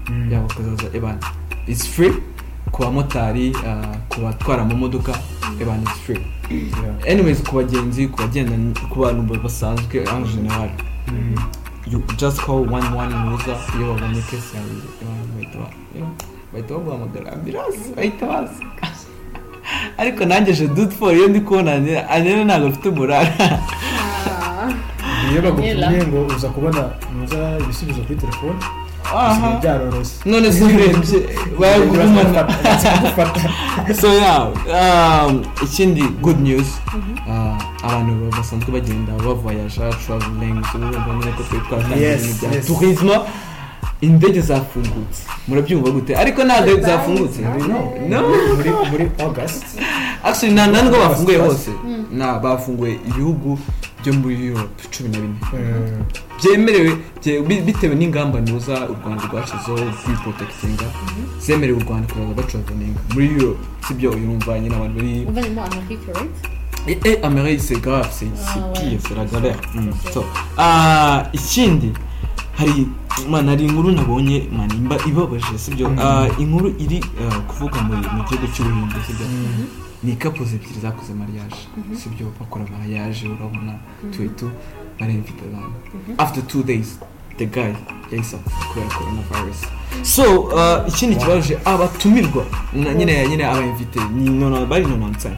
Mm. 0.09 0.31
yabo 0.31 0.47
bakazaza 0.47 0.97
ebana 0.97 1.19
it's 1.67 1.87
free. 1.87 2.13
Ku 2.71 2.83
bamotari 2.83 3.51
uh, 3.51 3.95
ku 4.09 4.21
batwara 4.21 4.61
amamodoka 4.61 5.13
ebana 5.59 5.83
it's 5.83 5.99
free. 5.99 6.21
Anyways 7.07 7.43
ku 7.43 7.55
bagenzi 7.55 8.07
ku 8.07 8.17
bagenda 8.17 8.79
ku 8.89 8.99
bantu 8.99 9.39
basanzwe 9.43 10.03
en 10.03 10.25
general 10.25 10.69
Mm. 11.07 11.35
you 11.87 11.99
just 12.15 12.39
call 12.41 12.61
one 12.63 12.85
one 12.95 13.13
nuza 13.25 13.57
iyo 13.77 13.93
babonye 13.93 14.21
case 14.21 14.57
yawe 14.57 14.69
bahita 16.53 16.73
baguhamagara 16.73 17.33
ambulance 17.33 17.95
bahita 17.95 18.25
baza 18.25 18.53
ariko 19.97 20.25
nanjye 20.25 20.53
je 20.53 20.67
doute 20.67 20.95
for 20.95 21.15
iyo 21.15 21.27
ndi 21.27 21.39
kubona 21.39 21.71
anela 22.09 22.45
ntabwo 22.45 22.67
afite 22.67 22.89
umurara 22.89 23.33
iyo 25.31 25.41
bagupimye 25.41 25.71
Aniela. 25.71 26.07
ngo 26.07 26.25
uza 26.35 26.49
kubona 26.49 26.89
muza 27.19 27.57
ibisubizo 27.59 28.01
kuri 28.01 28.19
telefone. 28.19 28.59
Byaroroshye 29.61 30.15
none 30.25 30.51
se 30.53 30.63
urebye 30.63 31.19
bayagumana 31.59 32.43
gufata 33.01 33.41
so 34.01 34.07
yeah 34.13 34.47
um, 34.71 35.43
ikindi 35.63 36.03
good 36.21 36.39
news. 36.39 36.67
Abantu 37.83 38.11
ba- 38.29 38.37
basanzwe 38.37 38.71
bagenda 38.71 39.13
bavoyaja 39.23 39.89
traveling 40.05 40.61
urumva 40.75 41.13
nyine 41.13 41.31
ko 41.37 41.43
Yes, 41.95 42.21
ibintu 42.23 42.39
bya 42.41 42.51
yes. 42.55 42.65
Indege 44.01 44.41
zafungutse. 44.41 45.23
Murabyumva 45.47 45.91
gute? 45.91 46.15
Ariko 46.15 46.43
ntabwo 46.43 46.81
zafungutse. 46.81 47.41
No. 48.09 48.21
muri 48.55 48.69
muri 48.91 49.11
august. 49.19 49.63
Actually 50.23 50.53
nta 50.53 50.67
nubwo 50.67 50.99
bafunguye 50.99 51.37
hose. 51.37 51.71
Na 52.11 52.39
bafunguye 52.39 52.93
ibihugu 53.09 53.59
byo 54.03 54.13
muri 54.13 54.45
europe 54.47 54.83
cumi 54.97 55.09
na 55.09 55.17
bine. 55.19 55.35
Mm. 55.53 56.03
byemerewe 56.43 56.97
bye- 57.23 57.41
bi- 57.41 57.61
bitewe 57.61 57.95
n'ingamba 57.95 58.41
ntuza 58.41 58.73
u 58.89 58.95
rwanda 59.03 59.23
rwashyizeho 59.31 59.77
kwiprotekitinga 60.05 60.83
zemerewe 61.39 61.77
u 61.79 61.83
rwanda 61.85 62.07
kuzaza 62.13 62.33
batravelinga 62.33 62.99
muri 63.13 63.27
europe 63.27 63.59
sibyo 63.87 64.09
urumva 64.11 64.59
nyine 64.59 64.75
abantu 64.75 64.95
bari 64.99 65.25
amerika 67.23 68.01
Ah, 68.01 68.09
c'est 68.09 68.25
ouais. 68.25 68.89
pire, 68.89 68.99
c'est 69.07 69.15
la 69.15 69.25
galère. 69.25 69.59
Mm. 69.75 69.91
Ah, 70.57 71.25
ikindi 71.33 71.93
hari 72.61 72.87
man 73.29 73.49
hari 73.49 73.65
inkuru 73.65 73.91
nabonye 73.91 74.47
man 74.57 74.71
imba 74.71 74.97
ibabaje 75.09 75.57
sibyo? 75.57 75.89
Mm. 75.89 75.99
Ah, 75.99 76.27
inkuru 76.39 76.69
iri 76.77 76.99
ah, 77.21 77.39
kuvuga 77.49 77.81
mu 77.81 77.93
gihugu 78.29 78.45
cy'ubuhinde 78.53 78.99
sibyo? 79.07 79.25
Ni 80.03 80.15
couples 80.15 80.53
ebyiri 80.53 80.79
zakoze 80.81 81.13
mariage 81.13 81.59
sibyo? 81.97 82.25
Bakora 82.39 82.65
mariage 82.77 83.25
urabona 83.27 83.73
twetu 84.13 84.51
baremfite 84.99 85.41
abantu. 85.49 85.77
After 86.17 86.41
two 86.47 86.63
days 86.63 86.99
the 87.37 87.45
guy 87.45 87.73
yahise 88.11 88.35
apfa 88.37 88.65
kubera 88.69 88.89
coronavirus. 88.97 89.59
So 90.03 90.23
uh, 90.53 90.87
ikindi 90.87 91.15
kibaje 91.15 91.57
abatumirwa 91.65 92.45
nyine 92.73 93.27
nyine 93.27 93.45
nono 94.39 94.65
bari 94.65 94.85
nononsa 94.85 95.29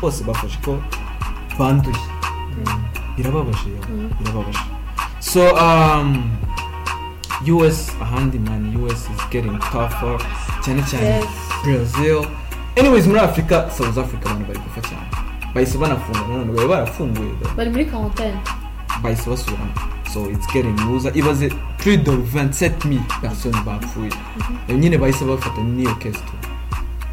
bose 0.00 0.24
bafashe 0.24 0.58
ko 0.64 0.82
banduye. 1.58 1.96
Birababaje 3.16 3.70
birababaje. 4.18 4.58
So 5.20 5.54
um, 5.56 6.22
us 7.50 7.90
ahandi 8.00 8.38
man 8.38 8.74
us 8.90 9.08
is 9.10 9.22
getting 9.30 9.58
tougher. 9.72 10.18
Cyane 10.64 10.82
cyane 10.90 11.04
Yes. 11.06 11.26
brazil. 11.64 12.26
Anyways 12.76 13.06
muri 13.06 13.20
afurika 13.20 13.70
south 13.70 13.98
africa 13.98 14.26
abantu 14.30 14.46
bari 14.46 14.58
gupfa 14.58 14.80
cyane. 14.88 15.06
Bahise 15.54 15.78
banafunga 15.78 16.20
nanone 16.20 16.52
bari 16.52 16.68
barafunguye 16.68 17.30
bari 17.56 17.70
muri 17.70 17.84
quarantaine 17.86 18.38
bahise 19.02 19.30
basubiramo. 19.30 19.72
So 20.12 20.30
it's 20.30 20.46
getting 20.52 20.76
loser 20.86 21.12
ibaze 21.16 21.48
plus 21.78 21.96
de 21.98 22.10
27000 22.10 23.00
personnes 23.20 23.62
bapfuye. 23.64 24.10
Iyo 24.68 24.78
nyine 24.78 24.98
bahise 24.98 25.24
bafata 25.24 25.60
n'iyo 25.62 25.94
case 25.98 26.18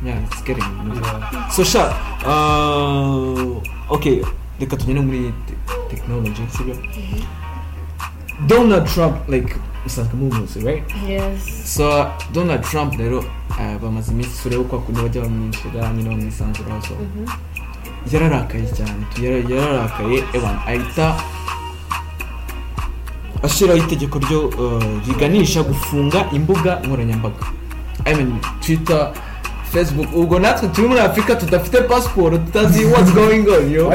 yeah 0.06 0.20
it's 0.24 0.44
getting 0.44 0.64
loser 0.86 1.50
so 1.52 1.64
sha 1.64 1.94
uh, 2.26 3.62
okay. 3.90 4.22
Reka 4.60 4.78
tugende 4.78 5.02
muri 5.02 5.34
te- 5.48 5.96
technology 5.96 6.42
sibyo? 6.58 6.76
Donald 8.48 8.88
trump 8.88 9.16
like 9.30 9.56
usanzwe 9.86 10.14
mumuzi 10.14 10.60
right? 10.60 10.84
Yes. 11.10 11.76
So 11.76 12.12
donald 12.34 12.62
trump 12.62 12.94
rero 13.00 13.20
uh, 13.20 13.82
bamaze 13.82 14.12
iminsi 14.12 14.44
turebe 14.44 14.62
uko 14.62 14.80
kundi 14.80 15.02
bajya 15.02 15.22
bamwinjira 15.22 15.94
nyine 15.94 16.10
bamwisanzuraho 16.10 16.82
so. 16.82 16.94
Yararakaye 18.12 18.66
cyane 18.76 19.06
yararakaye 19.50 20.24
ewan 20.34 20.56
ahita 20.68 21.16
ashyiraho 23.44 23.80
itegeko 23.80 24.20
ryo 24.20 24.48
uh, 24.48 24.84
riganisha 25.08 25.64
gufunga 25.64 26.26
imbuga 26.32 26.80
nkoranyambaga. 26.84 27.46
I 28.06 28.14
mean, 28.16 28.40
twitter 28.66 29.12
facebook 29.72 30.16
ubwo 30.16 30.40
natwe 30.40 30.68
turi 30.70 30.88
muri 30.88 31.00
afurika 31.00 31.36
tudafite 31.36 31.82
pasiporo 31.82 32.38
tutazi 32.38 32.86
what's 32.86 33.14
going 33.14 33.48
on 33.50 33.72
yo. 33.72 33.90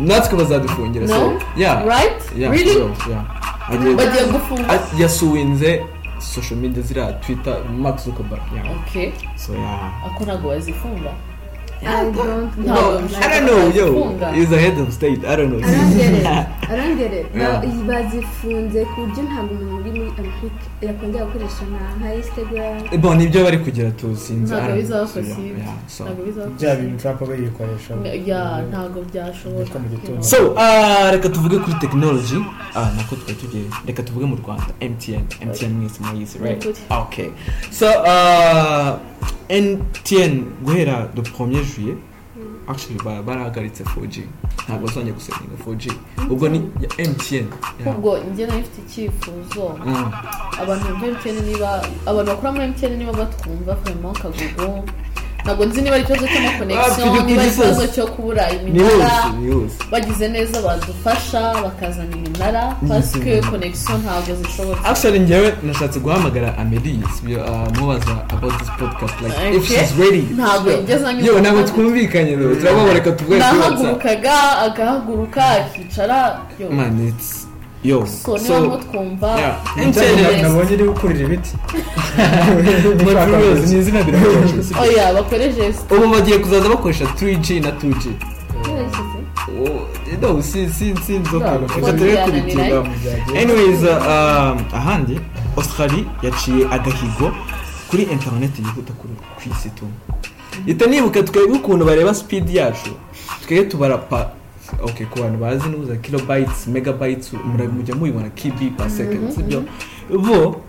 Natwe 0.00 0.38
bazadufungira 0.38 1.08
so 1.08 1.30
no? 1.30 1.40
yeah. 1.56 1.84
Right? 1.86 2.36
Yeah 2.36 2.52
really? 2.52 2.74
so, 2.74 2.90
yeah. 3.10 3.41
Bagiye 3.70 4.24
gufunga 4.32 4.68
a- 4.72 5.02
yasuwinze 5.02 5.84
social 6.18 6.56
media 6.60 6.82
ziriya 6.82 7.12
twitter 7.12 7.56
mark 7.78 7.98
zuckerberg 7.98 8.40
so 9.36 9.52
yeah. 9.54 10.06
Ako 10.06 10.24
ntabwo 10.24 10.48
bazifunga 10.48 11.10
I 11.84 12.04
don't 12.04 12.56
No, 12.58 12.74
know. 12.74 13.00
no, 13.00 13.16
I 13.18 13.28
don't 13.40 13.46
know, 13.46 13.68
yo. 13.68 14.32
He's 14.32 14.48
the 14.50 14.58
head 14.58 14.78
of 14.78 14.92
state. 14.92 15.24
I 15.24 15.36
don't 15.36 15.50
know. 15.50 15.60
arangere 15.62 16.46
arangere 16.72 17.26
Yeah. 17.34 17.60
Ba- 17.60 17.84
bazifunze 17.86 18.84
ku 18.84 19.00
buryo 19.06 19.22
ntabwo 19.22 19.54
umuntu 19.54 19.76
uri 19.80 19.90
muri 19.98 20.12
amerika 20.18 20.64
yakongera 20.82 21.24
gukoresha 21.24 21.64
nka 21.98 22.14
instagram 22.14 23.00
bon 23.02 23.16
ni 23.18 23.28
byo 23.28 23.44
bari 23.44 23.58
kugira 23.58 23.90
tuzinze 23.90 24.54
ntabwo 24.54 24.64
I 24.64 24.68
don't 24.68 24.80
bizaba 24.80 25.04
know. 25.04 25.08
So, 25.12 25.20
yeah, 25.20 25.26
possible 25.26 26.04
ntabwo 26.04 26.24
bizaba 26.24 26.50
bya 26.58 26.76
bintu 26.76 26.96
trump 27.02 27.22
aba 27.22 27.34
yikoresha 27.34 27.92
ya 28.26 28.62
ntabwo 28.70 28.98
byashoboka 29.12 29.78
so 30.20 30.36
uh, 30.52 31.10
reka 31.12 31.28
tuvuge 31.28 31.58
kuri 31.58 31.74
technology 31.80 32.38
ah 32.74 32.90
nako 32.96 33.16
twari 33.16 33.34
tugiye 33.34 33.64
reka 33.86 34.02
tuvuge 34.02 34.26
mu 34.26 34.36
rwanda 34.36 34.66
mtn 34.80 35.24
mtn 35.48 35.72
mwese 35.78 35.98
muyizi 36.04 36.38
right 36.38 36.64
okay 36.90 37.28
so 37.70 37.86
uh, 37.86 38.90
mtn 39.50 40.32
guhera 40.64 41.08
le 41.16 41.22
1er 41.22 41.64
juillet 41.74 41.98
actually 42.68 42.98
ba- 43.04 43.22
barahagaritse 43.22 43.84
4g 43.84 44.22
ntabwo 44.64 44.86
bazongera 44.86 45.14
gusetinga 45.16 45.56
4g 45.66 45.92
ubwo 46.30 46.48
ni 46.48 46.58
ya 46.80 47.08
mtn 47.10 47.46
ubwo 47.86 48.18
njye 48.18 48.46
na 48.46 48.54
yo 48.54 48.60
mfite 48.60 48.80
icyifuzo. 48.86 49.78
Mm. 49.86 50.12
abantu 50.60 50.84
bakora 52.30 52.52
muri 52.52 52.66
MTN 52.68 52.96
niba 52.96 53.12
batwumva 53.12 53.74
vraiment 53.74 54.18
kagugu 54.18 54.84
ntabwo 55.44 55.64
nzi 55.64 55.82
niba 55.82 55.94
ari 55.94 56.04
ikibazo 56.04 56.26
cy'amakonegisiyo 56.32 57.06
niba 57.06 57.42
ari 57.42 57.50
ikibazo 57.50 57.86
cyo 57.94 58.06
kubura 58.06 58.50
iminara. 58.50 59.10
bagize 59.90 60.28
neza 60.28 60.62
badufasha 60.62 61.40
bakazana 61.64 62.16
iminara. 62.16 62.62
Pasike 62.88 63.40
konegisiyo 63.50 63.98
ntabwo 63.98 64.34
zishobotse 64.34 64.88
actually 64.90 65.18
njyewe 65.18 65.54
nashatse 65.62 65.98
guhamagara 66.00 66.54
sibyo 67.16 67.44
ah, 67.44 67.70
mubaza 67.80 68.16
about 68.28 68.58
this 68.58 68.70
podcast 68.78 69.14
like 69.22 69.56
if 69.56 69.68
she's 69.68 69.92
ready. 69.98 70.22
Ntabwo 70.22 70.70
anyumva. 71.08 71.26
yo 71.26 71.40
ntabwo 71.40 71.62
twumvikanye 71.62 72.36
though. 72.36 72.56
Turababona 72.58 72.92
reka 72.92 73.12
tuvuge 73.12 73.38
kuri 73.38 73.58
WhatsApp. 73.60 73.80
Nahagurukaga 73.80 74.58
agahaguruka 74.58 75.46
akicara 75.46 76.40
yo. 76.58 76.70
Man 76.70 77.08
it's 77.08 77.41
yo 77.84 78.06
so 78.06 78.38
niba 78.38 78.60
mutwumva 78.60 79.28
Nabonye- 80.42 80.74
uri 80.74 80.84
gukurira 80.84 81.24
ibiti. 81.26 81.50
Ni 83.68 83.78
izina 83.78 84.04
sibyo? 84.04 84.80
oya 84.82 85.12
bakore 85.14 85.48
jesite 85.52 85.94
ubu 85.94 86.08
bagiye 86.14 86.38
kuzaza 86.38 86.68
bakoresha 86.68 87.04
3G 87.04 87.62
na 87.62 87.70
2G 87.70 88.04
Oh, 89.64 89.86
no 90.22 90.42
si 90.42 90.68
si 90.70 90.94
si 91.06 91.18
nzoka 91.18 91.58
tuzajya 91.58 91.92
turebe 91.98 92.22
kubitinda. 92.22 92.84
anyways 93.40 93.82
uh, 93.82 94.76
ahandi 94.78 95.20
australia 95.56 96.04
yaciye 96.22 96.66
agahigo 96.70 97.32
kuri 97.90 98.02
internet 98.02 98.58
yihuta 98.58 98.92
kuri 98.92 99.14
ku 99.36 99.42
isi 99.50 99.70
tu. 99.70 99.84
Ita 100.66 100.86
nibuka 100.86 101.22
twebwe 101.22 101.56
ukuntu 101.58 101.84
bareba 101.84 102.14
speed 102.14 102.50
yacu. 102.50 102.90
Twebwe 103.46 103.64
tubara 103.64 103.98
pa 103.98 104.30
okay 104.82 105.06
ku 105.06 105.18
bantu 105.20 105.38
bazi 105.38 105.68
nuza 105.68 105.96
kilobytes 105.96 106.66
megabytes 106.66 107.32
mura- 107.32 107.68
mujya 107.68 107.94
mubibona 107.94 108.28
kb 108.30 108.76
per 108.76 108.90
second. 108.90 109.32
Sibyo 109.34 109.64
bo 110.18 110.60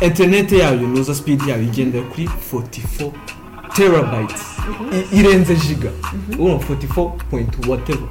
internet 0.00 0.52
yayo 0.52 0.88
nuza 0.88 1.14
speed 1.14 1.42
yayo 1.48 1.62
igendera 1.62 2.04
kuri 2.04 2.28
44 2.52 3.10
terabytes. 3.74 4.42
I- 4.92 5.16
irenze 5.18 5.54
giga. 5.54 5.90
Urumva 6.38 6.64
44 6.74 7.10
point 7.30 7.66
whatever 7.66 8.08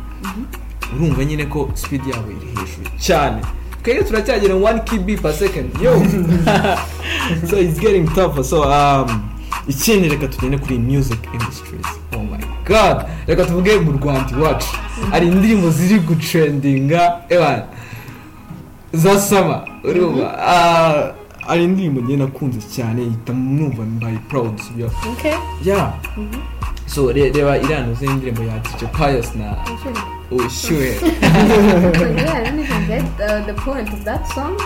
urumva 0.95 1.25
nyine 1.25 1.45
ko 1.45 1.69
speed 1.73 2.01
yabo 2.07 2.31
iri 2.31 2.47
hejuru 2.47 2.89
cyane. 2.99 3.41
Twebwe 3.83 4.03
turacyagera 4.03 4.55
1 4.55 4.79
kb 4.83 5.21
per 5.21 5.33
second? 5.33 5.69
Yo! 5.81 6.01
So 7.49 7.57
it's 7.57 7.79
getting 7.79 8.05
tougher. 8.07 8.43
So 8.43 8.61
um 8.63 9.21
ikindi 9.67 10.09
reka 10.09 10.27
tugende 10.27 10.57
kuri 10.57 10.77
music 10.79 11.19
industries. 11.33 11.85
Oh 12.13 12.19
my 12.23 12.39
god! 12.67 13.05
Reka 13.27 13.45
tuvuge 13.45 13.79
mu 13.79 13.91
rwanda 13.91 14.29
iwacu. 14.37 14.67
Hari 15.11 15.27
indirimbo 15.27 15.69
ziri 15.69 15.99
gutrendinga 15.99 17.21
ewan 17.29 17.61
za 18.93 19.19
sama 19.19 19.67
urumva 19.83 20.27
Ah, 20.47 21.11
hari 21.47 21.63
indirimbo 21.63 22.01
njye 22.01 22.17
nakunze 22.17 22.59
cyane 22.75 23.03
ihita 23.03 23.33
numva 23.33 23.83
mbaye 23.83 24.19
sibyo 24.67 24.91
okay. 25.11 25.33
Yeah. 25.63 25.93
So 26.87 27.11
re- 27.11 27.31
reba 27.31 27.57
iriya 27.57 27.81
nuze 27.85 28.05
indirimbo 28.05 28.43
ya 28.43 28.59
DJ 28.59 28.83
Pius 28.97 29.35
na 29.35 29.55
ushyuhe 30.31 30.93
the 33.45 33.53
point 33.65 33.93
of 33.93 34.03
that 34.05 34.27
song. 34.33 34.57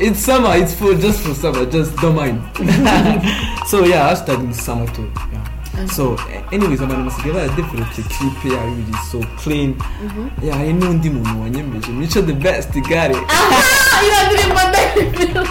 It's 0.00 0.20
summer 0.20 0.56
it's 0.56 0.74
for 0.74 0.94
just 0.94 1.20
for 1.20 1.34
summer 1.34 1.66
just 1.66 1.96
don't 1.96 2.14
mind. 2.16 2.40
So 3.66 3.84
yeah 3.84 4.10
hashtag 4.10 4.54
summer 4.54 4.86
too 4.94 5.10
yeah. 5.32 5.57
So 5.96 6.16
anyways 6.52 6.80
abantu 6.80 7.04
basigaye 7.10 7.34
baradevelopye 7.34 8.04
clip 8.04 8.44
yayo 8.44 8.70
biri 8.70 8.98
so 9.12 9.20
clean. 9.44 9.74
Yeah 10.42 10.56
hari 10.56 10.72
n'undi 10.72 11.10
muntu 11.10 11.42
wanyemeje. 11.42 11.92
Mico 11.92 12.22
the 12.22 12.32
best 12.32 12.72
gare. 12.88 13.16
Ah 13.28 14.02
iyo 14.04 14.16
ndirimbo 14.26 14.60
ndayimira 14.68 15.42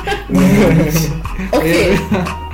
okay. 1.57 1.97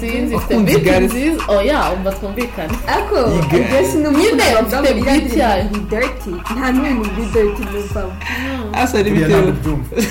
sinzi 0.00 0.34
Wakunze 0.34 0.78
biti 0.78 0.90
nziza 1.04 1.42
oya 1.48 1.78
umva 1.94 2.10
twumvikane 2.16 2.74
ariko 2.92 3.16
Nyine 3.28 4.02
n'umugabo 4.02 4.58
ufite 4.66 4.90
beat 5.04 5.36
yayo. 5.36 5.64
ni 5.72 5.78
dirty. 5.90 6.30
Nta 6.54 6.66
n'umuntu 6.72 7.10
uri 7.16 7.26
dirty 7.34 7.62
n'uvamo 7.72 8.12
asa 8.72 8.98
ari 8.98 9.10
buriya 9.10 9.38
ibitero 9.38 9.52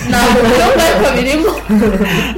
ntabwo 0.10 0.40
byumva 0.50 0.84
ariko 0.86 1.08
birimo 1.18 1.52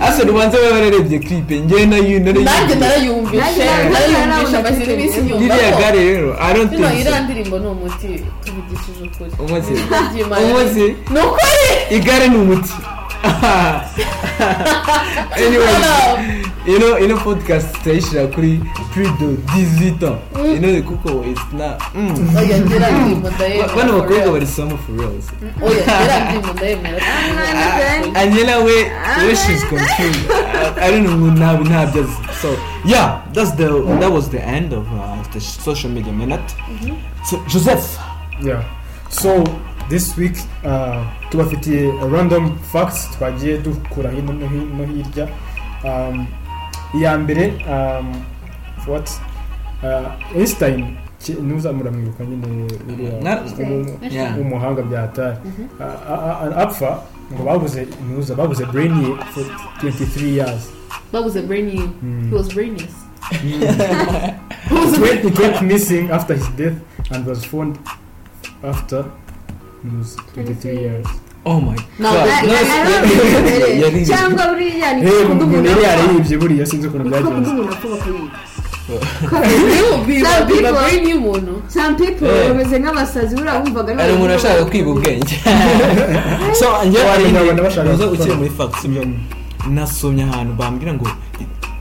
asa 0.08 0.20
ubanza 0.32 0.58
baba 0.62 0.72
bararebye 0.75 1.20
clip 1.20 1.50
njye 1.51 1.86
na 1.86 1.98
yo 1.98 2.20
nanjye 2.20 2.75
narayumvishe 2.82 3.65
narayumvishe 3.94 4.94
iminsi 4.94 5.22
nyumva 5.22 5.56
iriya 5.56 5.72
ko 5.74 5.79
gare 5.82 6.00
rero 6.10 6.29
i 6.48 6.53
don't 6.53 6.70
bino 6.72 6.88
think 6.88 7.00
iriya 7.01 7.20
ndirimbo 7.25 7.56
ni 7.60 7.68
umuti 7.68 8.10
tuvugishije 8.44 9.01
ukuri 9.07 9.31
umuti 9.44 9.72
ni 11.14 11.20
ukuri 11.25 11.66
igare 11.98 12.27
ni 12.27 12.38
umuti 12.38 12.74
anyway 15.46 16.44
you 16.68 16.79
know 16.79 17.00
ino 17.00 17.18
podcast 17.18 17.84
turayishyira 17.84 18.27
kuri 18.27 18.62
18 18.96 20.08
ans. 20.08 20.20
You 20.36 20.60
know 20.60 20.82
kuko 20.82 21.25
it's 21.25 21.42
mm. 21.96 22.29
ndayemera 22.32 22.92
bano 23.75 23.94
bakobwa 23.94 24.18
real. 24.18 24.32
bari 24.32 24.48
sama 24.48 24.77
for 24.77 24.96
reals 24.98 25.25
oya 25.62 25.82
ngira 25.82 26.20
ndirimbo 26.25 26.53
ndayemera 26.53 27.01
angela 28.16 28.58
we 28.58 28.74
we 29.27 29.36
she's 29.36 29.66
confused 29.70 30.32
I, 30.82 30.90
i 30.90 30.92
don't 30.92 31.08
know 31.08 31.32
ntabwo 31.32 31.64
ntabyo 31.66 32.01
azi 32.01 32.14
so 32.42 32.48
yeah 32.86 33.22
that's 33.34 33.55
the 33.55 33.68
that 34.00 34.12
was 34.12 34.29
the 34.29 34.40
end 34.40 34.74
of 34.74 34.88
uh, 34.94 35.20
the 35.34 35.40
social 35.42 35.90
media 35.90 36.14
minute. 36.14 36.55
So 37.25 37.38
joseph. 37.48 37.98
Yeah. 38.42 38.64
So 39.10 39.44
this 39.89 40.17
week 40.17 40.35
uh, 40.65 41.03
tubafitiye 41.29 41.91
random 42.11 42.57
facts 42.71 43.09
twagiye 43.17 43.57
dukura 43.57 44.11
hino 44.11 44.33
no 44.33 44.47
hi- 44.47 44.69
no 44.77 44.85
hirya. 44.85 45.27
Um, 45.83 46.27
iya 46.99 47.17
mbere 47.17 47.53
um, 47.69 48.15
what? 48.87 49.09
Uh, 49.83 50.35
Einstein 50.37 50.95
muramwibuka 51.73 52.23
nyine 52.25 52.67
w'umuhanga 54.37 54.81
bya 54.81 55.01
hatari 55.01 55.37
A- 55.79 56.13
a- 56.13 56.39
a- 56.41 56.55
apfa 56.63 57.01
ngo 57.33 57.43
babuze 57.43 57.87
nuza 58.15 58.35
babuze 58.35 58.65
brain 58.65 58.97
ye 59.01 59.15
for 59.33 59.43
23 59.81 60.27
years. 60.35 60.69
Babuze 61.13 61.41
brainy 61.41 61.71
he 62.29 62.35
was 62.35 62.47
brainless. 62.53 62.93
It 65.21 65.39
went 65.39 65.61
missing 65.61 66.09
after 66.11 66.35
his 66.35 66.47
death 66.57 66.77
and 67.11 67.25
was 67.27 67.43
found 67.45 67.77
after 68.63 69.05
nuza 69.83 70.20
23 70.37 70.81
years 70.81 71.07
oh 71.46 71.59
my 71.61 71.75
cyangwa 74.05 74.48
buriya 74.48 74.94
ni 74.94 75.70
yarayibye 75.83 76.37
buriya 76.37 76.65
sinzi 76.65 76.87
ukuntu 76.87 77.09
byagenze 77.09 77.51
Eh. 82.25 82.50
bameze 82.50 82.79
nk'abasazi 82.79 83.35
buriya 83.35 83.59
wumvaga 83.59 83.96
hari 84.01 84.13
umuntu 84.13 84.33
ashaka 84.33 84.65
kwiba 84.65 84.89
ubwenge 84.92 85.35
so 86.59 86.65
njye 86.85 87.00
Abantu 87.01 87.09
hari 87.09 87.33
babona 87.33 87.61
bashaka 87.63 87.89
uza 87.94 88.05
gukora. 88.05 88.22
ukiri 88.24 88.35
muri 88.37 88.50
ibyo 88.85 89.01
nasomye 89.70 90.24
ahantu 90.24 90.53
bambwira 90.59 90.94
ngo 90.94 91.07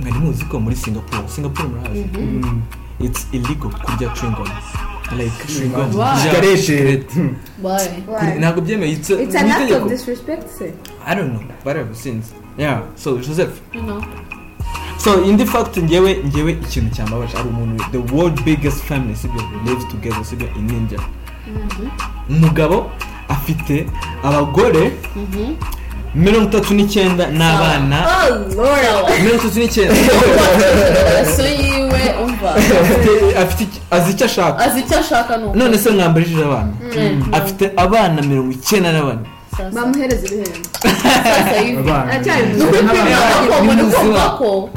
mwari 0.00 0.18
muzi 0.22 0.44
ko 0.44 0.61
muri 0.61 0.76
singapore 0.76 1.28
singapore 1.28 1.68
murahazi 1.68 2.04
Mm. 2.18 2.62
it's 3.00 3.26
illegal 3.32 3.70
kurya 3.84 4.08
chewing 4.14 4.37
ntabwo 8.38 8.62
act 9.52 9.60
itegeko. 9.62 9.84
of 9.84 9.88
disrespect 9.90 10.48
se 10.58 10.72
i 11.06 11.14
don't 11.16 11.30
know 11.30 11.42
whatever 11.64 11.94
since 11.94 12.26
yeah 12.58 12.82
so 12.96 13.18
joseph. 13.18 13.60
So 14.98 15.24
indi 15.24 15.46
fact 15.46 15.76
njyewe 15.76 16.14
njyewe 16.24 16.52
ikintu 16.52 16.94
cyambabaje 16.96 17.36
ari 17.36 17.48
umuntu 17.48 17.84
the 17.92 18.14
world 18.14 18.42
biggest 18.44 18.84
family 18.84 19.16
sibyo 19.16 19.42
lives 19.66 19.88
together 19.88 20.24
sibyo 20.24 20.48
in 20.58 20.70
india 20.70 20.98
umugabo 22.28 22.90
afite 23.28 23.86
abagore 24.22 24.92
mirongo 26.14 26.48
itatu 26.48 26.74
n'icyenda 26.74 27.24
n'abana. 27.38 27.98
Oh 28.58 29.14
mirongo 29.22 29.42
itatu 29.42 29.58
n'icyenda. 29.58 29.94
Azi 33.90 34.10
icyo 34.12 34.26
ashaka. 34.26 34.58
Azi 34.64 34.80
icyo 34.80 34.98
ashaka 34.98 35.36
none 35.36 35.78
se 35.78 35.90
mwambarishije 35.90 36.44
abana? 36.44 36.72
Afite 37.32 37.72
abana 37.76 38.22
mirongo 38.22 38.50
icyenda 38.52 38.92
na 38.92 39.02
bane 39.02 39.24
bamuhereza 39.74 40.26
ibihembo. 40.26 40.68
Ni 41.64 41.72
Nk'abana. 43.82 44.28
ko 44.38 44.70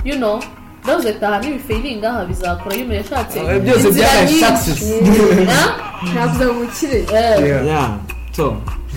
ndavuze 0.84 1.14
taha 1.14 1.38
n'ibifeilinga 1.40 2.10
aha 2.10 2.26
bizakora 2.26 2.76
iyo 2.76 2.86
umuntu 2.86 3.02
yashatse 3.02 3.38
Eh, 3.40 3.86
inzira 3.86 4.10
nyinshi. 4.26 4.40
success. 4.46 4.82
Ah? 5.54 5.70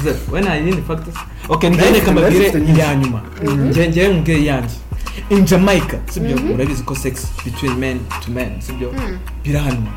Eh. 0.09 0.15
We 0.33 0.41
nta 0.41 0.55
yindi 0.55 0.83
mbabwire 2.13 2.39
life 2.39 2.59
is 2.59 2.67
the 2.67 2.73
iya 2.73 2.95
nyuma. 2.95 3.21
Njyewe 3.71 3.89
njyewe 3.89 4.15
mbwire 4.15 4.41
iyanjye 4.41 4.75
in 5.31 5.45
jamaica 5.45 5.97
sibyo 6.11 6.37
murabizi 6.37 6.83
ko 6.83 6.95
sex 6.95 7.27
between 7.45 7.75
men 7.79 8.01
to 8.25 8.31
men 8.31 8.61
sibyo 8.61 8.93
birahanwa. 9.45 9.93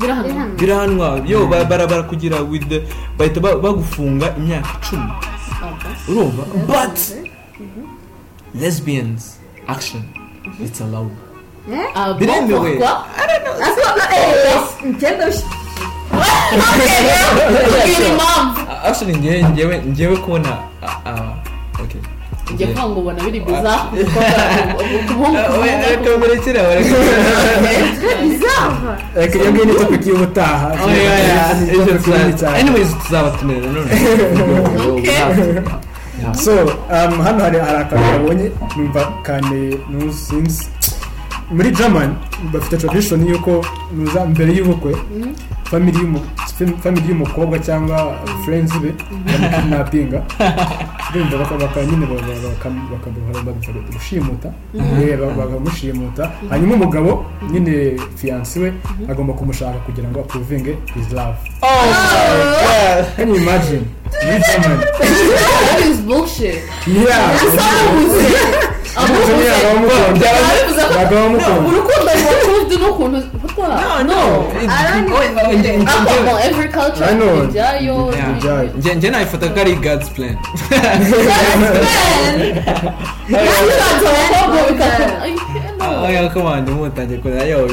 Birahanwa. 0.00 0.46
Birahanwa. 0.58 1.22
Yo 1.26 1.46
ba- 1.46 1.64
bara 1.64 1.86
barakugira 1.86 2.40
with 2.40 2.64
bahita 3.18 3.40
ba- 3.40 3.56
bagufunga 3.58 4.34
imyaka 4.36 4.68
icumi 4.82 5.12
urumva? 6.08 6.42
But 6.66 6.98
lesbians 8.54 9.36
action 9.68 10.02
it's 10.64 10.80
allowed. 10.80 11.12
Ah, 11.94 12.14
Biremewe. 12.14 12.80
Actually 18.84 19.16
ngewe 19.16 19.44
ngewe 19.44 19.82
ngewe 19.88 20.16
kubona 20.16 20.48
ah, 20.82 20.96
ah, 21.06 21.34
okay 21.82 22.00
njye 22.54 22.66
ngo 22.68 23.00
ubona 23.00 23.22
biri 23.24 23.40
biza 23.40 23.78
muhungu 25.18 25.38
reka 29.14 29.38
iyo 29.38 29.50
ngiyo 29.52 29.64
ni 29.64 29.74
topic 29.74 30.06
y'ubutaha 30.06 30.72
anyways 32.58 32.88
tuzabatumira 33.06 33.60
nanone 33.60 33.90
Yeah. 36.22 36.34
so 36.34 36.52
um, 36.90 37.20
hano 37.22 37.44
hari 37.44 37.58
akantu 37.58 38.04
kabonye 38.12 38.50
numva 38.76 39.12
kane 39.22 39.78
nusinzi 39.90 40.68
muri 41.52 41.70
german 41.70 42.14
bafite 42.52 42.76
tradition 42.78 43.20
y'uko 43.28 43.64
mbere 44.32 44.52
y'ubukwe 44.56 44.92
family 45.70 45.98
y'umu- 45.98 46.24
fam- 46.58 46.76
family 46.82 47.08
y'umukobwa 47.08 47.58
cyangwa 47.58 48.16
friends 48.44 48.72
be 48.82 48.90
bamukidnapinga 49.26 50.18
bumva 51.12 51.36
nyine 51.84 52.06
ba- 52.06 52.14
ba- 52.14 52.40
baka- 52.44 52.70
baka- 52.92 53.10
baka- 53.44 53.92
gushimuta. 53.92 54.48
Eh, 54.74 55.18
ba- 55.20 55.34
bakamushimuta 55.38 56.30
hanyuma 56.50 56.74
umugabo 56.74 57.24
nyine 57.50 57.96
fiyansi 58.16 58.58
we 58.60 58.72
agomba 59.10 59.32
kumushaka 59.32 59.78
kugira 59.86 60.08
ngo 60.08 60.20
apuruvinge 60.20 60.76
his 60.94 61.12
love. 61.12 61.36
Oh 61.62 61.68
can 63.16 63.28
you 63.28 63.36
imagine? 63.36 63.84
Muri 64.24 64.40
german. 64.48 64.78
Urukundo 71.68 72.10
ruba 72.16 72.32
tuzi 72.44 72.76
n'ukuntu 72.80 73.18
njye 78.96 79.10
nayifata 79.10 79.46
ko 79.48 79.60
ari 79.60 79.74
god's 79.74 80.08
plan 80.14 80.36
on 86.46 86.60
ntimutange 86.62 87.16
kureba 87.16 87.44
yo 87.44 87.68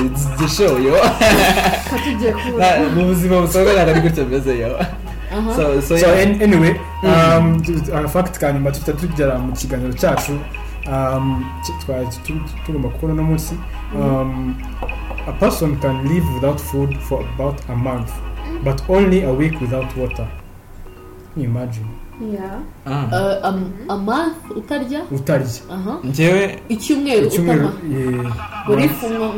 show 0.55 0.77
yo 0.79 0.95
mu 2.95 3.01
buzima 3.05 3.41
busanzwe 3.41 3.73
ntabwo 3.73 3.91
ari 3.91 4.01
gutya 4.01 4.23
bimeze 4.23 4.53
yo 4.59 4.71
Aha. 5.31 5.55
so 5.55 5.81
so 5.81 5.97
so 5.97 6.07
yeah. 6.07 6.23
an- 6.25 6.41
anyway 6.41 6.73
um, 7.03 7.61
tu- 7.61 7.95
agafakiti 7.97 8.39
ka 8.39 8.51
nyuma 8.51 8.71
tuhita 8.71 8.93
tugera 8.93 9.37
mu 9.37 9.53
kiganiro 9.53 9.93
cyacu 9.93 10.31
um, 10.31 10.39
twari 11.85 12.07
tu- 12.23 12.41
tugomba 12.65 12.89
kubona 12.89 13.13
uno 13.13 13.23
munsi. 13.23 13.55
Um, 13.95 14.55
a 15.27 15.31
person 15.31 15.75
can 15.79 16.07
live 16.07 16.25
without 16.35 16.59
food 16.59 16.97
for 16.99 17.25
about 17.35 17.69
a 17.69 17.75
month 17.75 18.11
but 18.63 18.81
only 18.89 19.23
a 19.23 19.31
week 19.31 19.61
without 19.61 19.95
water. 19.97 20.27
Can 21.33 21.43
you 21.43 21.49
imagine. 21.49 21.85
Yeah. 22.33 22.59
Ah. 22.85 23.07
Uh, 23.11 23.45
am- 23.47 23.71
a 23.89 23.97
month 23.97 24.51
utarya 24.55 25.03
utarya 25.11 25.47
aha 25.71 25.97
njyewe 26.03 26.59
icyumweru 26.69 27.27
eh, 27.93 28.69
uri 28.69 28.81
month, 28.83 28.91
funwa 28.91 29.29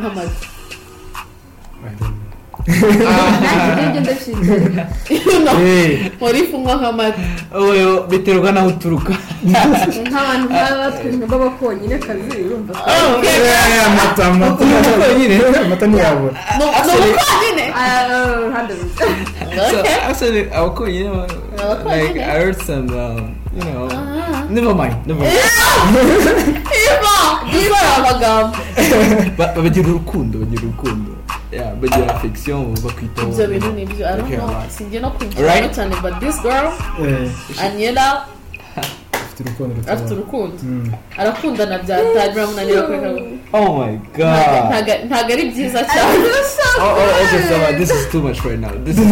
nanjye 2.67 3.84
ibyo 3.88 4.02
ndashinzwe 4.02 4.56
Eh, 5.62 6.12
uri 6.21 6.41
funwa 6.52 6.74
nk'amata 6.76 7.19
oyo 7.56 8.04
biterwa 8.10 8.52
n'aho 8.52 8.67
uturuka 8.67 9.13
nk'abantu 9.43 10.45
nk'aba 10.54 10.86
twe 10.97 11.10
baba 11.32 11.50
konyine 11.58 11.95
kazi 11.97 12.38
urumva 12.45 12.74
eh, 13.28 13.88
amata 13.88 14.21
amata 14.28 14.63
Konyine? 15.02 15.36
amata 15.65 15.86
ntiyabura 15.88 16.34
ni 16.58 16.63
umukonyine 16.63 17.63
uruhande 18.38 18.74
rumwe 18.80 20.41
abakonyine 20.60 22.21
I 22.21 22.38
heard 22.39 22.58
some 22.62 22.89
um, 22.93 23.36
you 23.55 23.61
know. 23.63 23.85
Aha. 23.91 24.45
never 24.49 24.73
mind 24.75 24.95
never 25.07 25.19
mind. 25.23 25.35
Iva 26.71 27.15
gukora 27.51 27.89
amagambo 27.97 28.57
Ba- 29.37 29.53
bagira 29.55 29.87
urukundo 29.89 30.39
bagira 30.39 30.63
urukundo 30.63 31.11
yeah 31.51 31.75
bagira 31.75 32.15
affection 32.15 32.75
bakwitaho 32.83 33.27
ibyo 33.31 33.47
bintu 33.47 33.69
ni 33.75 33.85
byo 33.85 34.07
I 34.07 34.15
don't 34.17 34.29
know. 34.31 34.63
sinjye 34.69 34.99
no 34.99 35.11
Alright. 35.37 35.73
cyane 35.75 35.95
but 36.01 36.13
this 36.19 36.39
girl 36.41 36.71
anyela 37.59 38.25
urukundo 39.41 39.75
afite 39.93 40.13
urukundo 40.13 40.56
Mm. 40.63 40.91
arakundana 41.17 41.77
bya 41.80 41.97
tari 42.13 42.32
biramunanira 42.34 42.82
kureka 42.82 43.08
oh 43.54 43.77
my 43.77 43.91
Ntago- 43.91 44.01
god 44.17 44.69
ntago- 44.71 45.06
ntago 45.06 45.34
ari 45.34 45.43
byiza 45.51 45.80
cyane. 45.84 46.17
Oh, 46.80 46.84
oh, 46.84 47.47
so 47.49 47.56
uh, 47.56 47.77
this 47.77 47.91
is 47.91 48.10
too 48.12 48.21
much 48.21 48.39
right 48.45 48.60
now. 48.60 48.71
This 48.86 48.97
is 48.97 49.06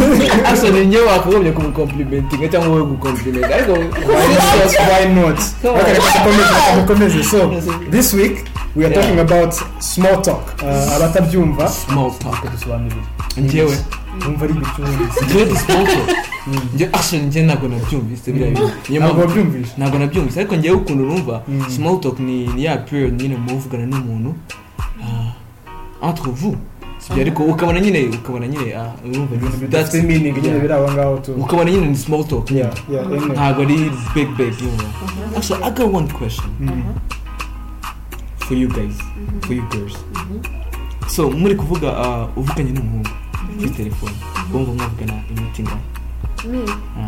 actually 0.44 0.86
njyewe 0.86 1.04
wakagombye 1.06 1.52
kumukomplimentinga 1.52 2.48
cyangwa 2.48 2.68
wowe 2.68 2.82
gukomplimentinga 2.86 3.54
ariko 3.54 3.72
why 3.72 5.06
not? 5.14 5.38
Dukomeze. 6.76 7.22
So, 7.24 7.50
this 7.90 8.14
week 8.14 8.44
we 8.76 8.84
are 8.86 8.94
talking 8.94 9.18
about 9.18 9.54
small 9.78 10.22
talk. 10.22 10.62
Uh, 10.62 10.96
abatabyumva. 10.96 11.68
small 11.68 12.10
talk. 12.18 12.50
Dusobanurire. 12.52 13.00
njyewe 13.36 13.76
Wumva 14.26 14.44
ari 14.44 14.54
igicuruzi. 14.54 15.24
njyewe 15.24 15.46
talk 15.66 15.88
njye 16.74 16.86
actually 16.92 17.26
njye 17.26 17.42
ntabwo 17.42 17.68
nabyumvise 17.68 18.32
biriya 18.32 18.50
bintu. 18.50 18.70
Niyo 18.88 19.00
Ntabwo 19.00 19.14
mpamvu 19.14 19.20
wabyumvise. 19.20 19.72
ntabwo 19.78 19.98
nabyumvise. 19.98 20.40
Ariko 20.40 20.56
njyewe 20.56 20.76
ukuntu 20.76 21.04
numva 21.04 21.42
Mm. 21.48 21.64
small 21.70 22.00
talk 22.00 22.18
ni 22.20 22.64
ya 22.64 22.76
period 22.76 23.22
nyine 23.22 23.36
muvugana 23.36 23.86
n'umuntu. 23.86 24.34
Ah, 26.02 26.08
entre 26.08 26.30
vous 26.32 26.56
sibyo 26.98 27.22
ariko 27.22 27.42
ukabona 27.44 27.80
nyine 27.80 28.08
ukabona 28.08 28.46
nyine 28.48 28.74
ah, 28.76 28.92
urumva 29.04 29.34
Ibintu 29.34 29.66
that's- 29.76 30.02
meaning 30.06 30.36
nyine 30.42 30.58
biri 30.60 30.72
aho 30.72 30.92
ngaho 30.92 31.16
tu. 31.18 31.32
ukabona 31.32 31.70
nyine 31.70 31.86
ni 31.86 31.96
small 31.96 32.24
talk. 32.24 32.50
Yeah, 32.50 32.70
anyway. 32.90 33.20
ntabwo 33.32 33.62
ari 33.62 33.76
big 34.14 34.28
big 34.36 34.52
you 34.60 34.68
know. 34.76 34.90
Actually 35.36 35.64
I 35.64 35.70
got 35.70 35.94
one 35.94 36.08
question. 36.08 36.50
Mm. 36.60 36.82
for 38.38 38.56
you 38.56 38.68
guys. 38.68 38.96
For 39.46 39.54
you 39.54 39.62
girls. 39.70 39.96
So 41.08 41.30
muri 41.30 41.54
kuvuga 41.54 41.88
ah, 41.96 42.26
uvuganye 42.36 42.72
n'umuhungu. 42.72 43.08
Kuri 43.60 43.70
telefone 43.76 44.14
bumva 44.52 44.72
mwavugana 44.72 45.14
iminota 45.30 45.58
ingana 45.62 45.84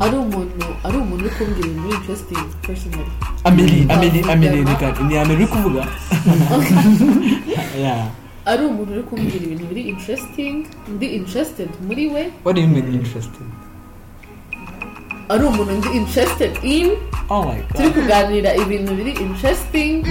ari 0.05 0.17
umuntu 0.25 0.67
ari 0.85 0.97
umuntu 1.03 1.23
uri 1.25 1.33
kumbwira 1.37 1.69
ibintu 1.69 1.83
biri 1.89 1.97
interesting 1.97 2.45
personally. 2.67 3.13
Ameli 3.45 3.77
Bavuga. 3.89 4.33
ameli 4.33 4.59
reka 4.69 4.87
ni 5.09 5.15
ameli 5.19 5.39
uri 5.41 5.47
kuvuga 5.55 5.83
ari 8.53 8.63
umuntu 8.71 8.91
uri 8.93 9.03
kumbwira 9.09 9.45
ibintu 9.47 9.65
biri 9.71 9.83
interesting. 9.93 10.55
Ndi 10.95 11.07
interested. 11.19 11.69
Muri 11.89 12.05
we? 12.15 12.23
What 12.45 12.55
do 12.57 12.61
you 12.61 12.69
mean 12.69 12.87
interested 13.01 13.47
ari 15.33 15.45
umuntu 15.45 15.73
ndi 15.73 15.89
interested 15.97 16.53
in. 16.63 16.97
Oh 17.31 17.43
my 17.49 17.61
turi 17.77 17.89
god 17.91 17.95
kuganira 17.95 18.51
ibintu 18.57 18.93
biri 18.95 19.13
interesting. 19.25 20.05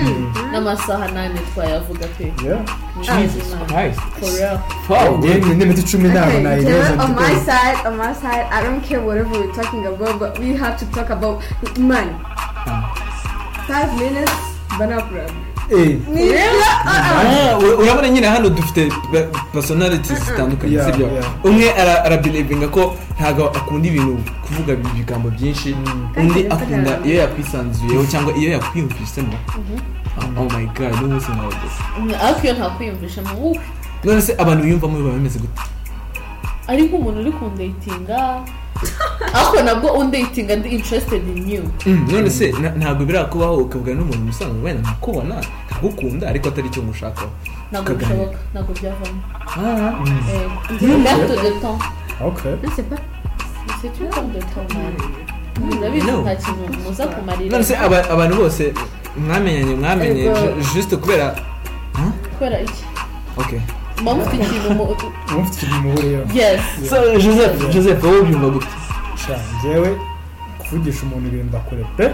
N'amasaha 0.51 1.07
nane 1.13 1.39
twayavuga 1.53 2.07
pe 2.17 2.34
Yeah. 2.43 2.65
Jesus 3.05 3.53
Christ. 3.67 3.99
For 4.19 4.29
real 4.38 4.57
wow 4.89 5.17
Njye 5.17 5.34
ni 5.34 5.45
n'iminota 5.45 5.81
icumi 5.81 6.10
ntabwo 6.10 6.38
Taylor, 6.41 7.01
on 7.03 7.12
my 7.15 7.34
side, 7.47 7.77
on 7.86 7.95
my 7.97 8.13
side, 8.13 8.45
I 8.51 8.63
don't 8.63 8.81
care 8.81 9.01
whatever 9.01 9.31
we're 9.39 9.53
talking 9.53 9.86
about, 9.86 10.19
but 10.19 10.39
we 10.39 10.55
have 10.57 10.77
to 10.81 10.86
talk 10.95 11.10
about 11.10 11.41
money. 11.77 12.13
Five 13.67 13.89
minutes, 13.97 14.34
banapura. 14.79 15.50
Eh, 15.71 15.97
ura- 17.60 17.77
urabona 17.77 18.10
nyine 18.10 18.27
hano 18.27 18.49
dufite 18.49 18.91
personalities 19.53 20.19
zitandukanye 20.25 20.84
sibyo? 20.84 21.07
umwe 21.43 21.71
ara- 21.81 22.03
arabelivinga 22.05 22.67
ko 22.67 22.95
ntabwo 23.19 23.47
akunda 23.55 23.88
ibintu 23.88 24.17
kuvuga 24.45 24.73
ibigambo 24.73 25.29
byinshi. 25.29 25.75
Undi 26.17 26.43
Kandi 26.43 26.47
akunda 26.53 26.91
iyo 27.05 27.15
yakwisanzuyeho 27.23 28.03
cyangwa 28.12 28.31
iyo 28.38 28.51
yakwiyumvisemo. 28.51 29.34
Oh 30.38 30.43
my 30.57 30.65
god 30.75 30.91
n'umunsi 31.01 31.31
nkawe 31.31 31.53
gusa 31.63 31.81
ariko 32.25 32.41
iyo 32.43 32.53
ntakwiyumvisha 32.53 33.21
mu 33.23 33.34
wuhe 33.41 33.60
none 34.03 34.21
se 34.21 34.31
abantu 34.38 34.63
biyumvamo 34.63 34.97
biba 34.97 35.12
bimeze 35.15 35.39
gute? 35.39 35.62
Ari 36.67 36.81
nk'umuntu 36.84 37.19
uri 37.23 37.31
kundayitinga 37.31 38.19
ariko 39.34 39.62
nabwo 39.63 39.88
undayitinga 40.00 40.56
ndi 40.56 40.70
interested 40.70 41.22
in 41.38 41.50
you. 41.50 41.63
Mm, 41.86 42.08
none 42.12 42.30
se 42.30 42.52
na- 42.52 42.70
ntabwo 42.80 43.06
birakubaho 43.06 43.56
ukavugana 43.58 44.00
n'umuntu 44.00 44.24
musanzwe 44.26 44.62
wenda 44.63 44.82
ntakubona 44.82 45.36
ntagukunda 45.67 46.28
ariko 46.30 46.50
atari 46.50 46.67
icyo 46.67 46.82
ngushakaho 46.84 47.30
ntabwo 47.72 47.94
bishoboka 47.96 48.38
ntabwo 48.54 48.72
byavamo 48.80 49.20
Eh, 50.32 50.48
de 51.30 51.52
kumarira 57.15 57.52
none 57.52 57.63
se 57.63 57.76
aba- 57.78 58.10
abantu 58.10 58.36
bose 58.36 58.74
mwamenyanye 59.28 59.76
mwamenye 59.76 60.24
ju- 60.24 60.74
juste 60.74 60.96
kubera 60.98 61.36
kubera 62.34 62.58
iki 62.62 62.84
mufite 64.03 64.35
ikintu 64.43 64.69
muhuriyeho. 65.83 66.23
yes. 66.33 66.61
So 66.89 66.95
joseph 67.19 67.73
joseph 67.73 68.03
wowe 68.03 68.19
ubyumva 68.19 68.49
gute 68.49 68.67
njyewe 69.59 69.97
kuvugisha 70.57 71.03
umuntu 71.03 71.27
ibintu 71.27 71.45
ndakure 71.49 71.83
pe. 71.97 72.11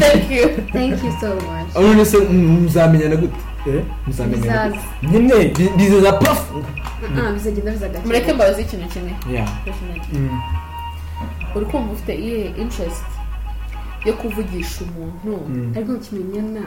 Thank 0.00 0.30
you. 0.30 0.48
Thank 0.72 1.04
you 1.04 1.12
so 1.20 1.28
much. 1.34 1.74
None 1.74 2.04
se 2.04 2.18
mm, 2.18 2.62
muzamenyana 2.62 3.16
gute? 3.16 3.34
Eh, 3.66 3.82
muzamenyana 4.06 4.76
nyine 5.02 5.34
Bi- 5.58 5.70
bizeza 5.76 6.08
Ah, 7.18 7.32
gake 7.88 8.06
mureke 8.06 8.32
mbabaze 8.32 8.62
ikintu 8.62 8.86
kimwe. 8.88 9.12
Yeah. 9.32 9.48
Mm, 10.12 10.40
uri 11.54 11.66
kumva 11.66 11.92
ufite 11.92 12.14
iyihe 12.14 12.46
interest 12.62 13.04
yo 14.04 14.12
kuvugisha 14.12 14.84
umuntu? 14.84 15.44
Mm. 15.48 15.72
ariko 15.76 15.94
kimenyana 15.94 16.60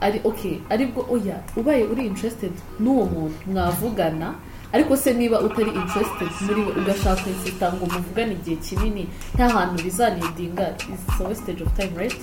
ari 0.00 0.20
okay 0.24 0.58
ari 0.70 0.86
bwo 0.86 1.06
oya 1.10 1.36
ubaye 1.56 1.84
uri 1.84 2.06
interested 2.06 2.52
n'uwo 2.80 3.04
muntu 3.06 3.34
mwavugana 3.46 4.34
ariko 4.72 4.96
se 4.96 5.12
niba 5.14 5.40
utari 5.40 5.70
interested 5.70 6.28
muri 6.46 6.60
we 6.60 6.72
ugashaka 6.82 7.30
insita 7.30 7.72
ngo 7.72 7.86
muvugane 7.86 8.32
igihe 8.32 8.56
kinini 8.56 9.08
nta 9.34 9.48
hantu 9.48 9.82
bizanidinga. 9.84 10.74
Is 10.94 11.20
a 11.20 11.24
wastage 11.24 11.62
of 11.62 11.72
time 11.78 11.92
right? 11.96 12.18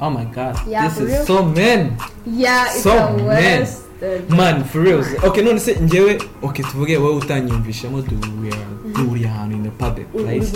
Oh 0.00 0.10
my 0.10 0.24
god 0.24 0.54
Yeah, 0.68 0.88
this 0.88 1.00
is 1.00 1.08
real? 1.08 1.26
so 1.26 1.42
man 1.42 1.96
yeah 2.26 2.66
it's 2.70 2.82
So, 2.82 2.92
a 2.92 3.24
west 3.24 3.82
man 4.28 4.64
for 4.64 4.80
real. 4.80 5.02
Okay 5.24 5.42
none 5.42 5.58
se 5.60 5.74
njyewe 5.74 6.18
okay 6.42 6.64
tuvuge 6.64 6.96
wowe 6.96 7.14
utanyumvishamo 7.16 8.02
duhuriye 8.02 8.54
duhuriye 8.96 9.28
ahantu 9.28 9.56
in 9.56 9.62
the 9.62 9.70
public 9.70 10.06
right 10.26 10.52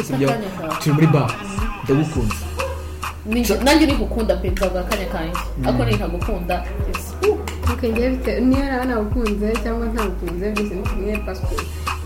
turi 0.81 0.95
muri 0.95 1.07
bar. 1.07 1.35
Ndagukunze 1.85 2.35
nanjye 3.65 3.87
nigukunda 3.87 4.37
pe 4.37 4.51
nzavuga 4.51 4.81
akanya 4.81 5.07
kanjye 5.07 5.39
ariko 5.67 5.85
nintagukunda 5.85 6.65
it's- 6.93 7.29
uh, 7.31 7.39
okay 7.73 7.91
njyewe 7.91 8.11
bite? 8.11 8.41
Niyo 8.41 8.65
naba 8.65 8.85
nagukunze 8.85 9.53
cyangwa 9.63 9.87
ntagukunze 9.87 10.51
byose 10.51 10.75
ni 10.75 10.83
kimwe 10.83 11.17
passport 11.27 11.63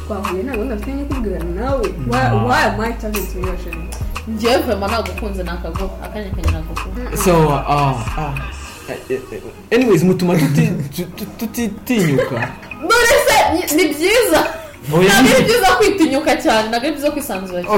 twahuye 0.06 0.42
ntabwo 0.42 0.64
ndafite 0.64 0.92
nyikubwira 0.92 1.38
nawe 1.44 1.86
why 2.10 2.24
why 2.48 2.62
am 2.68 2.80
I 2.80 2.92
talking 2.92 3.26
to 3.32 3.38
you 3.40 3.48
actually 3.52 3.88
njyewe 4.28 4.58
vema 4.62 4.88
nagukunze 4.88 5.42
nakaguha 5.42 6.04
akanya 6.04 6.30
kanjye 6.30 6.50
naguha 6.52 7.16
so 7.24 7.32
uh, 7.48 8.00
uh, 8.18 8.34
anyways 9.72 10.02
mutuma 10.02 10.34
tuti- 10.34 10.72
tu- 10.96 11.04
tu- 11.16 11.26
tutitinyuka 11.38 12.48
none 12.80 13.12
se 13.26 13.76
ni- 13.76 13.84
byiza! 13.88 14.40
Ntabwo 14.88 15.30
ari 15.34 15.44
byiza 15.44 15.66
kwitinyuka 15.78 16.32
cyane 16.42 16.68
ntabwo 16.68 16.86
ari 16.86 16.92
byiza 16.94 17.10
kwisanzura 17.10 17.60
cyane 17.62 17.76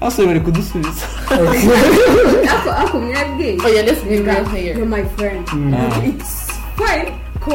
asore 0.00 0.26
bari 0.26 0.40
kudusubiza 0.40 1.04
ako 2.54 2.70
ako 2.70 2.96
mwebwe 3.00 3.58
here. 4.54 4.74
my 4.86 5.04
friend. 5.16 5.42
It's 6.06 6.52
fine. 6.78 7.12
Ko 7.40 7.54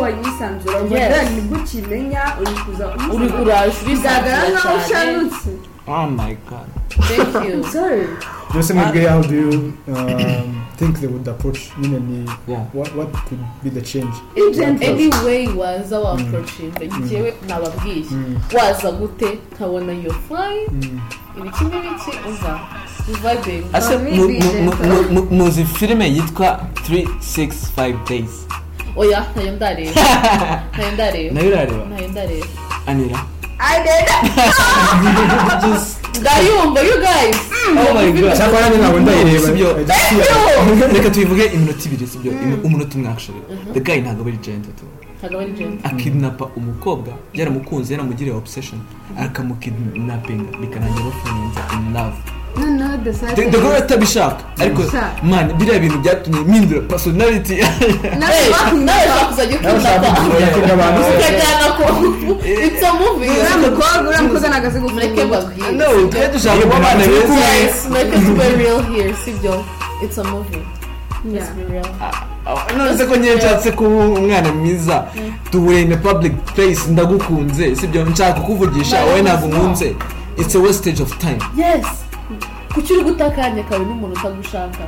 Yes. 0.91 1.12
then 1.13 1.36
ni 1.36 1.41
bwo 1.41 1.58
ukimenya 1.60 2.24
uri 2.41 2.52
kuza 2.65 2.86
uri 3.13 3.28
uraje 3.41 3.78
bigaragara 3.86 4.50
nkaho 4.50 4.78
ushanutse 4.78 5.50
oh 5.88 6.08
my 6.08 6.34
god 6.50 6.67
thank 7.08 7.48
you. 7.48 7.63
Sorry. 7.72 8.08
Byose 8.54 8.74
mwebwe 8.74 9.08
how 9.10 9.22
do 9.24 9.36
you 9.36 9.74
um, 9.88 10.62
think 10.77 10.99
they 10.99 11.07
would 11.09 11.27
approach 11.27 11.59
nyine 11.81 11.99
ni 11.99 12.29
Yeah. 12.47 12.63
what, 12.73 12.95
what 12.95 13.12
could 13.12 13.39
be 13.63 13.69
the 13.69 13.81
change? 13.81 14.13
Gentle. 14.55 14.89
anyway 14.89 15.47
waza 15.47 15.99
wa 15.99 16.12
approachinga 16.13 16.97
njyewe 16.99 17.33
nababwiye 17.47 18.03
waza 18.57 18.91
gute 18.91 19.39
nkabona 19.55 19.93
yo 19.93 20.13
fine 20.27 20.67
Mm. 20.71 20.99
ibiki 21.38 21.63
n'ibiki 21.63 22.12
mu- 25.12 25.27
muzi 25.31 25.65
filime 25.65 26.09
yitwa 26.09 26.59
365 26.89 27.95
days 28.09 28.47
oya 28.95 29.25
ntayo 29.36 29.51
ndareba 29.51 30.01
ntayo 30.73 30.91
ndareba 30.93 31.33
na 31.33 31.41
yo 31.41 31.47
urareba 31.47 31.86
ntayo 31.86 32.07
ndareba 32.07 32.45
anira? 32.88 33.19
I 33.63 33.76
did 33.86 34.06
Just- 35.63 36.04
ndayumva 36.21 36.82
you 36.82 36.97
guys. 37.02 37.36
Oh 37.69 37.93
my 37.93 38.12
god. 38.12 38.38
cyangwa 38.38 38.62
nanjye 38.62 38.78
ntabwo 38.78 38.99
ndayireba 38.99 40.88
reka 40.93 41.10
tubivuge 41.10 41.45
iminota 41.45 41.84
ibiri 41.86 42.08
sibyo 42.08 42.32
umunota 42.63 42.95
umwe 42.97 43.10
actually. 43.10 43.41
the 43.73 43.80
guy 43.80 43.97
ntabwo 44.02 44.28
ari 44.28 44.38
gentle 44.38 44.73
tu 44.73 44.86
akidnapa 45.84 46.45
umukobwa 46.56 47.13
yaramukunze 47.34 47.93
yaramugiriye 47.93 48.36
obsession. 48.36 48.80
akamukidnapinga 49.19 50.58
bikarangira 50.58 51.06
bafunze 51.06 51.60
in 51.73 51.93
love. 51.93 52.17
No 52.56 52.66
no 52.70 52.98
the 52.98 53.12
the 53.12 53.13
sad 53.13 53.36
the 53.36 53.60
girl 53.60 53.76
atabishaka 53.76 54.44
ariko 54.60 54.84
Sha. 54.92 55.12
man 55.24 55.54
biriya 55.54 55.80
bintu 55.80 55.98
byatumye 56.00 56.39
mpindura 56.39 56.82
personality. 56.82 57.56
Hey, 57.63 58.16
nawe 58.20 59.06
ushaka 59.78 60.08
ukunda 60.52 60.74
abantu 60.74 61.02
ukajyana 61.02 61.63
it's 62.44 62.84
a 62.84 62.94
movie. 62.94 63.30
Uriya 63.30 63.58
mukobwa 63.58 64.02
uriya 64.08 64.22
mukobwa 64.22 64.50
ntabwo 64.50 64.68
azi 64.68 64.80
mureke 64.80 65.26
babwire 65.26 65.72
no 65.72 66.08
twe 66.08 66.28
dushaka 66.28 66.62
kuba 66.62 66.76
abana 66.76 67.06
beza 67.08 67.89
mureke 67.89 68.18
tube 68.20 68.50
real 68.58 68.82
here. 68.84 69.13
Sibyo 69.26 69.63
it's 70.04 70.18
a 70.18 70.24
movie. 70.24 70.66
None 72.78 73.06
ko 73.08 73.16
nyine 73.16 73.36
nshatse 73.36 73.72
kuba 73.72 73.89
umwana 73.89 74.54
mwiza. 74.54 75.06
Duhure 75.52 75.82
in 75.82 75.94
a 75.94 75.98
public 75.98 76.34
place 76.56 76.80
ndagukunze 76.89 77.76
sibyo 77.76 78.06
nshaka 78.06 78.39
kukuvugisha 78.39 79.06
wowe 79.06 79.22
ntabwo 79.22 79.48
nkunze 79.48 79.96
it's 80.38 80.56
a 80.56 80.60
wastage 80.60 81.04
of 81.04 81.18
time. 81.18 81.39
Yes. 81.58 82.03
Kuki 82.73 82.93
uri 82.93 83.03
guta 83.03 83.25
akanya 83.25 83.63
kawe 83.63 83.86
n'umuntu 83.86 84.15
utagushaka 84.19 84.83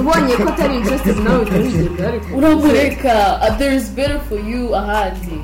ubonye 0.00 0.34
ko 0.36 0.48
atari 0.48 0.74
interested 0.76 1.16
nawe 1.24 1.38
utabigenda 1.42 2.02
ariko 2.10 2.26
uramureka 2.38 3.14
uh, 3.42 3.58
there 3.58 3.74
is 3.76 3.90
better 3.90 4.20
for 4.28 4.38
you 4.38 4.74
ahandi. 4.74 5.38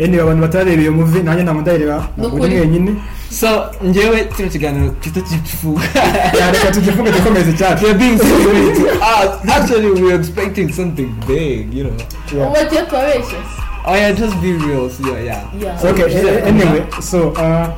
Anyway 0.00 0.22
abantu 0.22 0.42
batarareba 0.42 0.82
iyo 0.82 0.92
movie 0.92 1.22
nanjye 1.22 1.42
ntabwo 1.42 1.62
ndayireba 1.62 1.96
ntabwo 2.18 2.36
uri 2.36 2.54
Nukuri. 2.54 2.56
mwenyine 2.56 2.94
so 3.30 3.48
njyewe 3.82 4.24
kino 4.36 4.48
kiganiro 4.48 4.90
kita 5.00 5.20
kifuga 5.20 5.82
reka 6.52 6.70
tugifunge 6.72 7.12
dukomeze 7.12 7.52
cyacu 7.52 7.84
we 7.84 7.90
are 7.90 7.98
being 7.98 8.18
sweet 8.18 8.76
ah, 9.02 9.54
actually 9.56 9.86
we 10.02 10.12
are 10.12 10.20
expecting 10.20 10.72
something 10.72 11.08
big 11.26 11.74
you 11.74 11.84
know. 11.84 12.52
Bagiye 12.52 12.82
tubabeshye 12.82 13.38
oh 13.86 13.96
yeah 13.96 14.12
just 14.12 14.36
be 14.36 14.52
real 14.52 14.90
so 14.90 15.18
yeah. 15.18 15.42
Yeah. 15.60 15.78
So, 15.78 15.88
okay 15.88 16.42
anyway 16.42 16.84
so 17.00 17.30
uh, 17.30 17.68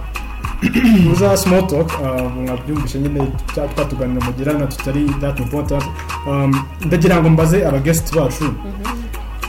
muza 1.05 1.37
small 1.37 1.67
talk 1.67 1.91
uh, 2.01 2.33
mwabyumvishe 2.33 2.99
nyine 2.99 3.29
cya 3.55 3.69
twatuganira 3.69 4.27
mugirana 4.27 4.67
tutari 4.67 5.05
that 5.21 5.41
important. 5.41 5.85
Um, 6.27 6.65
ndagira 6.87 7.21
ngo 7.21 7.31
mbaze 7.31 7.67
aba 7.67 7.79
guest 7.79 8.15
bacu. 8.15 8.55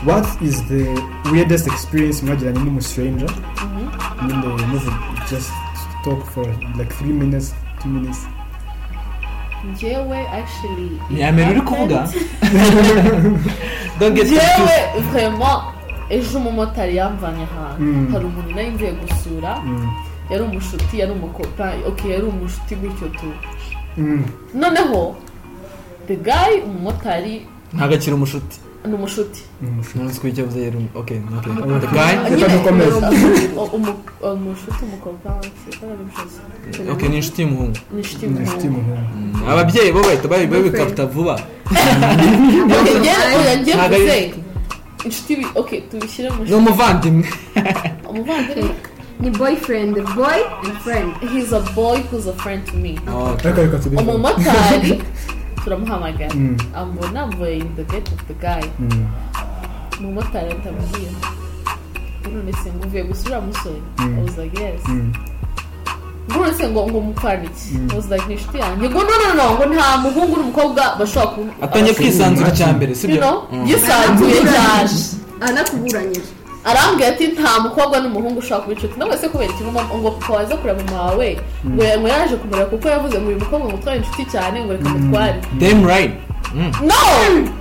What 0.06 0.42
is 0.42 0.62
the 0.64 0.86
weirdest 1.32 1.66
experience 1.66 2.26
mwagiranye 2.26 2.58
n'umustranger 2.58 3.30
nyine 4.26 4.66
muvu 4.66 4.92
just 5.30 5.50
talk 6.04 6.24
for 6.24 6.46
like 6.78 6.94
3 7.04 7.12
minutes 7.12 7.54
2 7.84 7.88
minutes. 7.88 8.26
Njyewe 9.72 10.20
actually 10.28 11.00
ni 11.10 11.22
amera 11.22 11.50
uri 11.50 11.60
kuvuga. 11.60 11.96
don't 14.00 14.14
get 14.14 14.24
njyewe 14.26 14.40
confused 14.56 15.12
vraiment 15.12 15.62
ejo 16.10 16.38
umumotari 16.38 16.96
yamvanye 16.96 17.42
ahantu. 17.42 17.82
Mm. 17.82 18.12
hari 18.12 18.24
umuntu 18.24 18.50
nari 18.54 18.72
ngiye 18.72 18.92
gusura. 18.92 19.56
Mm. 19.64 19.88
Yari 20.30 20.42
umushuti 20.44 20.94
yari 21.00 21.12
umukopa 21.12 21.66
ok 21.88 22.00
yari 22.14 22.24
umushuti 22.26 22.74
gutyo 22.80 23.08
tu 23.18 23.28
Mm. 23.98 24.24
noneho 24.54 25.16
the 26.06 26.16
guy 26.16 26.52
umumotari 26.66 27.46
ntabwo 27.72 27.94
akiri 27.96 28.14
umushuti 28.14 28.56
ni 28.86 28.94
umushuti 28.94 29.40
Mm. 29.62 29.80
ntuzi 29.94 30.20
ko 30.20 30.28
icyo 30.28 30.42
avuze 30.44 30.60
yari 30.66 30.76
um- 30.76 30.92
okay 31.00 31.18
Okay. 31.38 31.52
the 31.80 31.86
guy 31.98 32.12
Reka 32.30 32.48
dukomeze. 32.54 32.96
umu- 32.96 33.70
umu- 33.76 34.02
umushuti 34.32 34.82
arabivuze 35.82 36.40
okay 36.92 37.08
ni 37.08 37.16
inshuti 37.16 37.42
y'umuhungu 37.42 37.78
ni 37.92 37.98
inshuti 38.00 38.26
Ni 38.26 38.32
y'umuhungu 38.66 39.50
ababyeyi 39.50 39.92
bo 39.92 40.00
bahita 40.02 40.28
babi- 40.28 40.46
babikapita 40.46 41.06
vuba 41.06 41.34
Ok, 42.78 42.90
Ntabwo 43.64 43.96
ari- 43.96 44.34
inshuti 45.04 45.32
ok 45.54 45.70
tubishyire 45.90 46.28
mu 46.30 46.44
ni 46.44 46.52
umuvandimwe 46.54 47.28
umuvandimwe 48.10 48.70
ni 49.20 49.30
boyfriend 49.30 49.94
boy 50.14 50.38
and 50.64 50.78
friend. 50.82 51.16
He's 51.30 51.52
a 51.52 51.60
boy 51.74 51.98
who's 52.10 52.26
a 52.26 52.32
friend 52.32 52.66
to 52.66 52.76
me. 52.76 52.98
Reka 53.44 53.62
reka 53.62 53.78
tubivuge 53.78 54.10
umumotari 54.10 55.02
turamuhamagara 55.64 56.34
ambona 56.74 57.26
mvuye 57.26 57.56
in 57.58 57.76
the 57.76 57.84
gate 57.84 58.10
of 58.12 58.26
the 58.28 58.34
guy. 58.34 58.62
Umumotari 60.00 60.52
atamubwira 60.52 61.10
none 62.32 62.52
se 62.52 62.70
ngo 62.72 62.86
uvuye 62.86 63.02
gusura 63.04 63.40
musore 63.40 63.80
Mm. 63.98 64.18
I 64.18 64.22
was 64.22 64.38
like 64.38 64.60
yes. 64.60 64.80
None 66.28 66.54
se 66.54 66.68
ngo 66.68 66.86
ngo 66.88 67.00
mupfana 67.00 67.44
iki. 67.44 67.76
I 67.92 67.96
was 67.96 68.10
like 68.10 68.26
ni 68.28 68.34
inshuti 68.34 68.58
yanjye 68.58 68.88
ngo 68.90 68.98
no 69.02 69.10
no 69.18 69.34
no 69.34 69.54
ngo 69.54 69.66
nta 69.66 69.96
muhungu 69.98 70.36
n'umukobwa 70.36 70.96
bashobora 70.98 71.26
kuba 71.26 71.52
atangiye 71.62 71.94
kwisanzura 71.94 72.50
cya 72.50 72.72
mbere 72.72 72.90
you 72.92 72.96
sibyo 72.98 73.42
yisanzuye 73.66 74.34
cyane 74.34 74.90
anakuburanyije 75.40 76.20
arambwira 76.68 77.08
ati 77.08 77.24
nta 77.34 77.60
mukobwa 77.64 77.96
n'umuhungu 78.02 78.38
ushobora 78.38 78.60
kuba 78.62 78.74
inshuti 78.74 78.98
nawe 78.98 79.14
se 79.18 79.28
kubera 79.28 79.50
ikintu 79.52 79.72
mama- 79.72 79.94
ngo 79.98 80.10
papa 80.10 80.32
waza 80.34 80.56
kureba 80.56 80.82
mama 80.82 81.02
wawe 81.02 81.28
ngo 81.66 81.82
ngo 81.98 82.08
yaje 82.08 82.34
kumureba 82.36 82.66
kuko 82.70 82.86
yavuze 82.88 83.16
ngo 83.20 83.28
uyu 83.28 83.38
mukobwa 83.42 83.66
mutware 83.70 83.96
inshuti 83.98 84.24
cyane 84.32 84.56
ngo 84.64 84.72
reka 84.72 84.88
mutware. 84.88 85.36
Damn 85.60 85.82
right. 85.86 86.12
Mm. 86.54 86.72
no! 86.90 87.00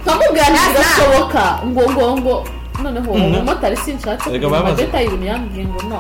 Nkamubwira 0.06 0.46
nti 0.50 0.60
birashoboka. 0.74 1.44
Ngo 1.70 1.82
ngo 1.92 2.06
ngo 2.18 2.36
noneho 2.84 3.12
umumotari 3.12 3.78
sinshatse 3.78 4.30
babaza. 4.50 4.76
deta 4.82 4.98
y'ibintu 5.02 5.26
yambwiye 5.26 5.66
ngo 5.66 5.82
no. 5.90 6.00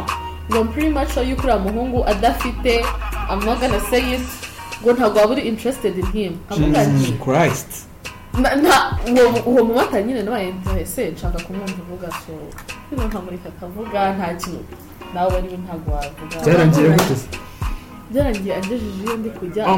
Ngo 0.49 0.59
much 0.89 1.09
sure 1.13 1.25
yuko 1.29 1.41
uriya 1.43 1.57
muhungu 1.59 1.99
adafite 2.07 2.73
say 3.89 4.13
it 4.15 4.21
ngo 4.81 4.93
ntabwo 4.93 5.19
waba 5.19 5.31
uri 5.33 5.41
interested 5.41 5.97
in 5.97 6.05
him. 6.13 6.33
Avuga 6.49 6.81
ati 6.81 7.13
uwo- 9.45 9.63
mumotari 9.65 10.03
nyine 10.03 10.23
nabaye 10.23 10.53
ese 10.81 11.11
nshaka 11.11 11.39
kumwumva 11.43 11.73
uvuga 11.83 12.07
so 12.11 12.33
bino 12.91 13.07
nkamurika 13.07 13.49
akavuga 13.49 14.13
nta 14.13 14.33
kintu 14.33 14.63
nawe 15.13 15.37
ari 15.37 15.47
we 15.47 15.57
ntabwo 15.57 15.91
wavuga. 15.95 16.35
Byarangiye 16.45 16.89
gute? 16.89 17.15
Se 17.15 17.27
byarangiye 18.11 18.55
angejeje 18.55 19.03
iyo 19.03 19.17
ndi 19.17 19.29
kujya 19.29 19.65
Oh 19.71 19.77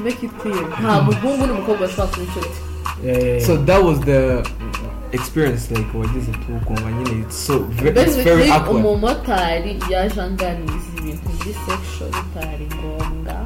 make 0.00 0.26
it 0.26 0.32
clear. 0.42 0.64
Nta 0.82 1.00
muhungu 1.02 1.46
n'umukobwa 1.46 1.80
bashobora 1.86 2.08
kuba 2.08 2.22
inshuti. 2.24 2.60
So 3.46 3.56
that 3.56 3.82
was 3.82 3.98
the 4.00 4.42
experience 5.12 5.70
like 5.74 5.88
wagize 5.98 6.32
tukumva 6.32 6.90
nyine 6.92 7.20
it's 7.22 7.46
so 7.46 7.58
very 7.58 7.90
basically 7.90 8.50
awkward. 8.50 8.84
umumotari 8.84 9.78
yaje 9.90 10.20
anganiza 10.20 10.88
ibintu 10.98 11.30
sexual 11.66 12.10
bitari 12.10 12.66
ngombwa. 12.76 13.39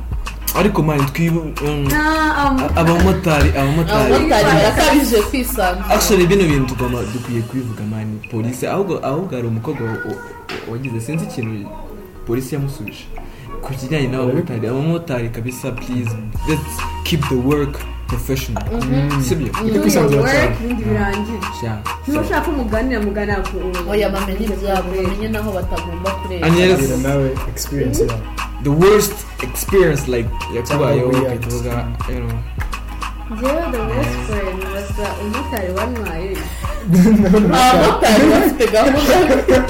Ariko 0.54 0.82
mani 0.82 1.04
twibu 1.04 1.38
um, 1.40 1.86
um, 1.86 2.60
abamotari 2.76 3.48
abamotari. 3.58 4.28
Barakabije 4.30 5.16
kwisanzura 5.30 5.90
actually 5.90 6.26
bino 6.26 6.42
bintu 6.44 6.66
tugomba 6.74 6.98
dukwiye 7.12 7.42
kubivuga 7.42 7.82
mani 7.90 8.18
polisi 8.30 8.66
ahubwo 8.66 9.00
ahubwo 9.06 9.36
hari 9.36 9.46
umukobwa 9.48 9.84
wa- 9.86 9.92
wa- 9.92 10.72
wagize 10.72 11.00
sinzi 11.00 11.24
ikintu 11.24 11.68
polisi 12.26 12.54
yamusubije. 12.54 13.04
Ku 13.62 13.72
kijyanye 13.72 14.08
n'abamotari 14.08 14.68
abamotari 14.68 15.28
kabisa 15.28 15.72
please 15.72 16.10
let's 16.48 16.74
keep 17.04 17.20
the 17.28 17.34
work 17.34 17.78
professional. 18.14 18.62
Ujye 18.72 19.38
do 19.38 19.74
your 19.74 19.82
kwisanzura 19.82 20.20
work, 20.22 20.32
cyane. 20.32 20.56
ibindi 20.64 20.82
birangire 20.84 21.38
Yeah. 21.62 21.78
niba 22.06 22.20
ushaka 22.20 22.44
ko 22.44 22.50
muganira 22.52 23.00
muganira 23.00 23.40
ku 23.48 23.56
oya 23.90 24.08
bamenye 24.14 24.44
ibyabo 24.46 24.88
bamenye 24.94 25.28
n'aho 25.32 25.50
batagomba 25.56 26.10
kureba. 26.20 26.46
Bwira 26.50 26.96
nawe 27.02 27.28
experience 27.52 27.98
yawe 28.04 28.20
the 28.62 28.70
worst 28.70 29.16
experience 29.42 30.08
like 30.08 30.28
yakubayeho 30.54 31.10
know. 31.10 32.38
Njyewe 33.30 33.62
the 33.72 33.80
best 33.88 34.16
friend 34.28 34.58
basa 34.74 35.06
umumotari 35.20 35.70
wantwaye 35.76 36.36
abamotari 36.84 38.24
bafite 38.32 38.64
gahunda 38.72 39.16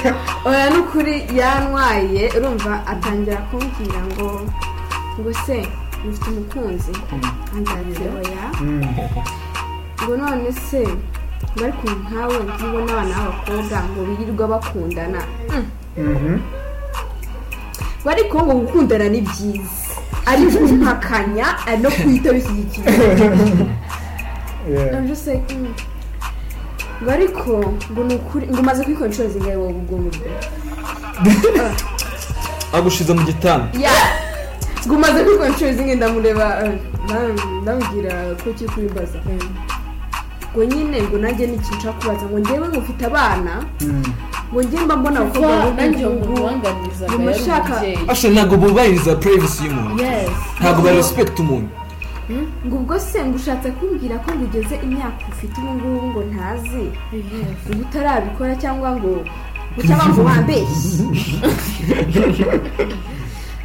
oya 0.48 0.66
n'ukuri 0.70 1.14
yantwaye 1.38 2.22
urumva 2.36 2.72
atangira 2.86 3.36
kumbwira 3.48 4.00
ngo 4.10 4.28
ngo 5.20 5.30
se 5.46 5.58
mufite 6.04 6.26
umukunzi 6.30 6.92
anzatse 7.56 8.04
oya 8.18 8.44
Mm. 8.60 8.84
ngo 10.02 10.16
none 10.16 10.52
se 10.52 10.82
ngo 11.54 11.64
ariko 11.64 11.84
nkawe 11.90 12.36
nkibona 12.44 12.92
abana 12.92 13.14
b'abakobwa 13.16 13.78
ngo 13.90 14.00
birirwa 14.08 14.44
bakundana 14.52 15.20
Mm. 15.50 15.66
Mhm. 15.96 16.38
ngo 18.44 18.54
gukundana 18.60 19.08
ni 19.08 19.20
byiza 19.20 19.84
ari 20.26 20.44
kumpakanya 20.46 21.46
ari 21.66 21.82
no 21.82 21.90
kuhita 21.90 22.32
bishyigikira 22.32 22.92
Yeah. 24.64 24.96
I'm 24.96 25.06
just 25.06 25.26
like, 25.26 25.44
mm. 25.54 25.74
ngo 27.02 27.10
ariko 27.10 27.74
ngo 27.92 28.04
ni 28.04 28.14
ukuri 28.14 28.46
ngo 28.46 28.60
umaze 28.60 28.84
kwikora 28.84 29.06
inshuro 29.06 29.28
zingahe 29.28 29.56
wowe 29.56 29.72
ubwo 29.72 29.98
ngubwo 29.98 30.28
agushize 32.76 33.12
mu 33.12 33.22
gitanda 33.22 33.68
ngo 34.86 34.94
umaze 34.94 35.24
kwikora 35.24 35.48
inshuro 35.48 35.72
zingahe 35.72 35.96
ndamureba 35.96 36.46
ndam- 37.04 37.60
ndamubwira 37.62 38.12
ko 38.44 38.48
kiri 38.56 38.70
kubimbaza 38.72 39.18
ngo 40.52 40.60
nyine 40.64 40.96
ngo 41.02 41.16
nanjye 41.18 41.46
ni 41.46 41.54
ikintu 41.58 41.76
nshaka 41.78 41.98
kubaza 42.00 42.24
ngo 42.30 42.38
njyewe 42.38 42.66
ngo 42.68 42.78
ufite 42.78 43.02
abana 43.06 43.52
ngo 44.52 44.58
njye 44.62 44.78
mba 44.84 44.94
mbona 44.96 45.18
abakobwa 45.20 45.48
kuba 45.50 45.64
b'ubu 45.64 45.76
nanjye 45.80 46.04
umuntu 46.06 46.28
ngubu 46.30 46.44
wanganizaga 46.44 47.14
Ngo 47.18 47.30
actually 48.12 48.34
ntabwo 48.36 48.54
bubahiriza 48.62 49.12
privacy 49.22 49.60
y'umuntu 49.66 50.04
ntabwo 50.60 50.80
ba 50.86 50.90
respect 50.92 51.34
umuntu 51.40 51.68
ngo 52.66 52.74
ubwo 52.76 52.94
se 53.00 53.18
ngo 53.24 53.36
ushatse 53.36 53.68
kumbwira 53.76 54.16
ko 54.24 54.28
ngo 54.36 54.44
ugeze 54.48 54.74
imyaka 54.86 55.22
ufite 55.32 55.54
ubu 55.60 55.70
ngubu 55.76 56.06
ngo 56.10 56.20
ntazi 56.30 56.84
ngo 57.68 57.80
utarabikora 57.84 58.52
cyangwa 58.62 58.88
ngo. 58.96 59.12
Ngo 59.74 59.80
cyangwa 59.86 60.06
ngo 60.12 60.22
wambeshye 60.24 61.04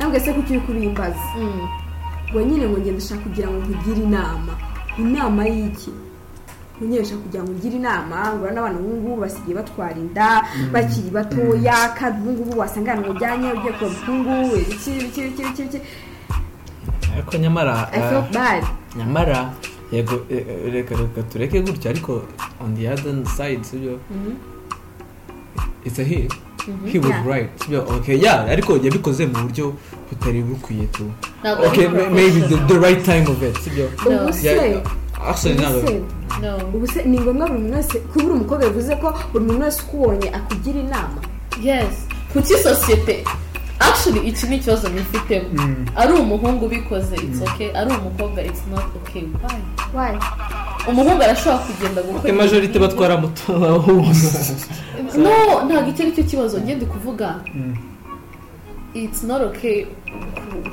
ntabwo 0.09 0.25
se 0.25 0.33
kuki 0.33 0.51
uri 0.53 0.61
kubimbaza 0.65 1.19
Mm. 1.37 1.67
ngo 2.31 2.41
nyine 2.41 2.65
ngo 2.69 2.77
ngenda 2.77 2.97
ushaka 2.97 3.21
kugira 3.21 3.47
ngo 3.49 3.57
nkugire 3.61 4.01
inama. 4.03 4.53
Inama 4.97 5.41
y'iki? 5.47 5.91
Ushaka 6.81 7.21
kugira 7.25 7.43
ngo 7.43 7.51
ungire 7.51 7.75
inama. 7.77 8.17
Ngo 8.33 8.43
urabona 8.43 8.59
abana 8.61 8.79
ubu 8.79 8.93
ngubu 8.97 9.21
basigaye 9.21 9.55
batwara 9.55 9.95
inda 9.97 10.27
bakiri 10.73 11.09
batoya 11.09 11.77
kandi 11.97 12.17
ubu 12.21 12.31
ngubu 12.45 12.59
wasanga 12.59 12.91
ahantu 12.93 13.13
mujyanye 13.13 13.47
ugiye 13.53 13.73
kureba 13.73 13.97
umuhungu 14.09 14.55
iki 14.57 14.91
iki 14.97 15.21
iki 15.29 15.41
iki 15.41 15.61
iki 15.63 15.79
ariko 17.13 17.37
nyamara 17.37 17.75
bad. 18.33 18.63
nyamara 18.97 19.53
yego 19.91 20.15
eh, 20.29 20.45
eh, 20.49 20.73
reka 20.73 20.95
reka 20.95 21.21
tureke 21.29 21.61
gutya. 21.61 21.91
Ariko 21.91 22.21
on 22.61 22.75
the 22.75 22.87
other 22.87 23.25
side 23.25 23.61
sibyo? 23.65 23.99
It's 25.85 25.99
a 25.99 26.03
he. 26.03 26.29
He 26.85 26.99
was 26.99 27.15
right 27.25 27.49
sibyo? 27.59 27.81
Okay 27.97 28.15
yeah 28.21 28.45
ariko 28.45 28.77
yabikoze 28.77 29.25
mu 29.25 29.33
buryo 29.49 29.73
butari 30.09 30.41
bukwiye 30.43 30.85
tu 30.87 31.11
okay 31.67 31.87
maybe 31.87 32.41
the, 32.41 32.55
the 32.67 32.79
right 32.79 33.03
time 33.05 33.25
of 33.31 33.43
it. 33.43 33.55
Sibyo? 33.63 33.89
No. 34.09 34.23
ubu 34.23 34.33
se 34.33 34.81
actually 35.29 35.55
ntabwo 35.55 35.91
ubu 36.73 36.87
se 36.87 37.03
ni 37.03 37.19
ngombwa 37.19 37.47
buri 37.47 37.59
muntu 37.59 37.75
wese 37.77 37.99
kuba 37.99 38.23
uri 38.25 38.33
umukobwa 38.33 38.69
bivuze 38.69 38.95
ko 38.95 39.13
buri 39.33 39.45
muntu 39.45 39.61
wese 39.63 39.81
ukubonye 39.81 40.29
akugira 40.29 40.79
inama. 40.79 41.19
Yes. 41.63 41.93
Kuki 42.33 42.53
sosiyete? 42.57 43.23
Actually 43.79 44.27
iki 44.29 44.47
ni 44.47 44.55
ikibazo 44.55 44.89
nifitemo 44.89 45.49
Mm. 45.53 45.85
ari 45.95 46.13
umuhungu 46.13 46.65
ubikoze 46.65 47.15
it's 47.15 47.41
okay. 47.41 47.71
Ari 47.75 47.91
umukobwa 47.91 48.41
it's 48.43 48.61
not 48.71 48.83
okay. 48.95 49.21
Why? 49.23 49.59
Why? 49.93 50.19
Umuhungu 50.87 51.23
arashobora 51.23 51.57
kugenda 51.63 52.01
gukora 52.01 52.33
ibintu- 52.33 52.79
batwara 52.79 53.17
moto. 53.17 53.53
No 55.17 55.63
ntabwo 55.65 55.89
icyo 55.89 56.03
ari 56.05 56.11
cyo 56.15 56.23
kibazo 56.23 56.59
ngende 56.61 56.85
kuvuga. 56.85 57.39
Mm. 57.55 57.75
It's 58.93 59.23
not 59.23 59.41
okay 59.41 59.85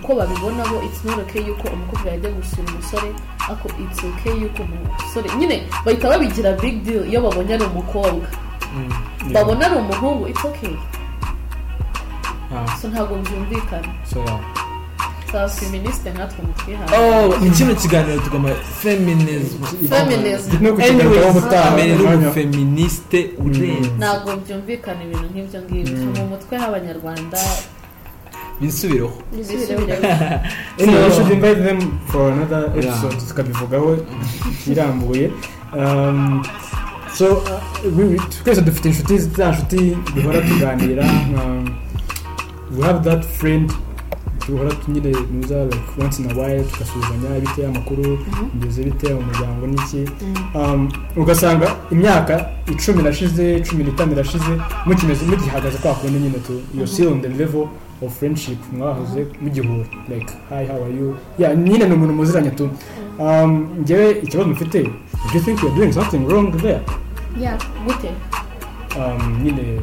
uko 0.03 0.15
babibona 0.15 0.65
bo 0.67 0.83
it's 0.83 1.05
not 1.05 1.19
okay 1.19 1.43
yuko 1.47 1.69
umukobwa 1.69 2.11
yajya 2.11 2.31
gusura 2.31 2.63
umusore 2.73 3.13
ariko 3.49 3.69
it's 3.83 4.05
okay 4.05 4.33
yuko 4.41 4.63
umusore 4.63 5.31
nyine 5.39 5.63
bahita 5.85 6.09
babigira 6.09 6.53
big 6.53 6.83
deal 6.83 7.09
iyo 7.09 7.21
babonye 7.21 7.55
ari 7.55 7.65
umukobwa. 7.65 8.27
Mm. 8.75 9.33
babona 9.33 9.67
ari 9.67 9.77
umuhungu 9.77 10.29
it's 10.29 10.45
okay. 10.45 10.77
Ah, 12.55 12.77
so 12.77 12.89
ntabwo 12.89 13.17
byumvikana 13.19 13.89
saa 15.33 15.49
feministe 15.49 16.11
nkatwe 16.11 16.45
mutwihaye 16.47 16.99
oh 16.99 17.51
kino 17.57 17.75
kiganiro 17.75 18.19
tugomba 18.21 18.55
feminism. 18.55 19.65
Feminism. 19.89 20.51
n'umufeministe 21.99 23.31
urenze 23.39 23.91
ntabwo 23.99 24.37
byumvikana 24.37 25.05
ibintu 25.05 25.27
nk'ibyo 25.33 25.61
ngibyo. 25.63 25.97
Mu 26.17 26.27
mutwe 26.31 26.55
h'abanyarwanda 26.59 27.39
bisubireho 28.61 29.13
bisubireho 29.37 29.83
Anyway, 30.81 31.05
we 31.05 31.11
So- 31.11 31.15
should 31.23 31.33
invite 31.33 31.61
them 31.63 31.79
for 32.07 32.33
another 32.33 32.71
episode. 32.79 33.17
Tukabivugaho 33.29 33.97
irambuye 34.71 35.31
Um, 35.79 36.43
so 37.15 37.43
we- 37.97 38.21
twese 38.45 38.61
dufite 38.63 38.89
inshuti 38.89 39.19
za 39.19 39.51
nshuti 39.53 39.97
duhora 40.15 40.41
tuganira 40.41 41.05
um, 41.05 41.69
we 42.79 42.87
have 42.87 43.11
that 43.11 43.25
friend 43.25 43.73
duhora 44.49 44.71
nyine 44.89 45.17
muza 45.33 45.65
like 45.65 45.79
once 46.05 46.23
in 46.23 46.31
a 46.31 46.35
while 46.35 46.65
tugasuhuzanya 46.65 47.41
bite 47.41 47.67
amakuru 47.67 48.19
ngeze 48.57 48.83
bite 48.85 49.07
umuryango 49.15 49.67
n'iki. 49.67 50.11
Um, 50.55 50.93
ugasanga 51.17 51.77
imyaka 51.91 52.49
icumi 52.73 53.01
irashize 53.03 53.61
cumi 53.61 53.85
n'itanu 53.85 54.13
irashize 54.13 54.45
mukimeze 54.87 55.25
mugihagaze 55.25 55.79
kwa 55.79 55.95
kundi 55.95 56.19
nyine 56.19 56.39
tu. 56.39 56.53
You're 56.75 56.87
still 56.93 57.09
on 57.13 57.21
the 57.23 57.29
level 57.29 57.69
of 58.03 58.19
friendship 58.19 58.59
mwahoze 58.79 59.27
mugihura 59.41 59.87
like 60.09 60.33
hi 60.49 60.67
how 60.67 60.85
are 60.85 60.95
you? 60.95 61.17
Yeah 61.39 61.57
nyine 61.59 61.85
ni 61.89 61.95
umuntu 61.95 62.15
muziranye 62.15 62.51
tu. 62.51 62.71
Um, 63.19 63.69
njyewe 63.81 64.11
ikibazo 64.11 64.49
mufite 64.49 64.83
do 64.83 64.91
you 65.35 65.41
think 65.41 65.63
you're 65.63 65.77
doing 65.77 65.93
something 65.93 66.19
wrong 66.29 66.57
there? 66.57 66.81
Yeah 67.41 67.59
gute. 67.87 68.11
Um, 68.97 69.43
nyine 69.43 69.81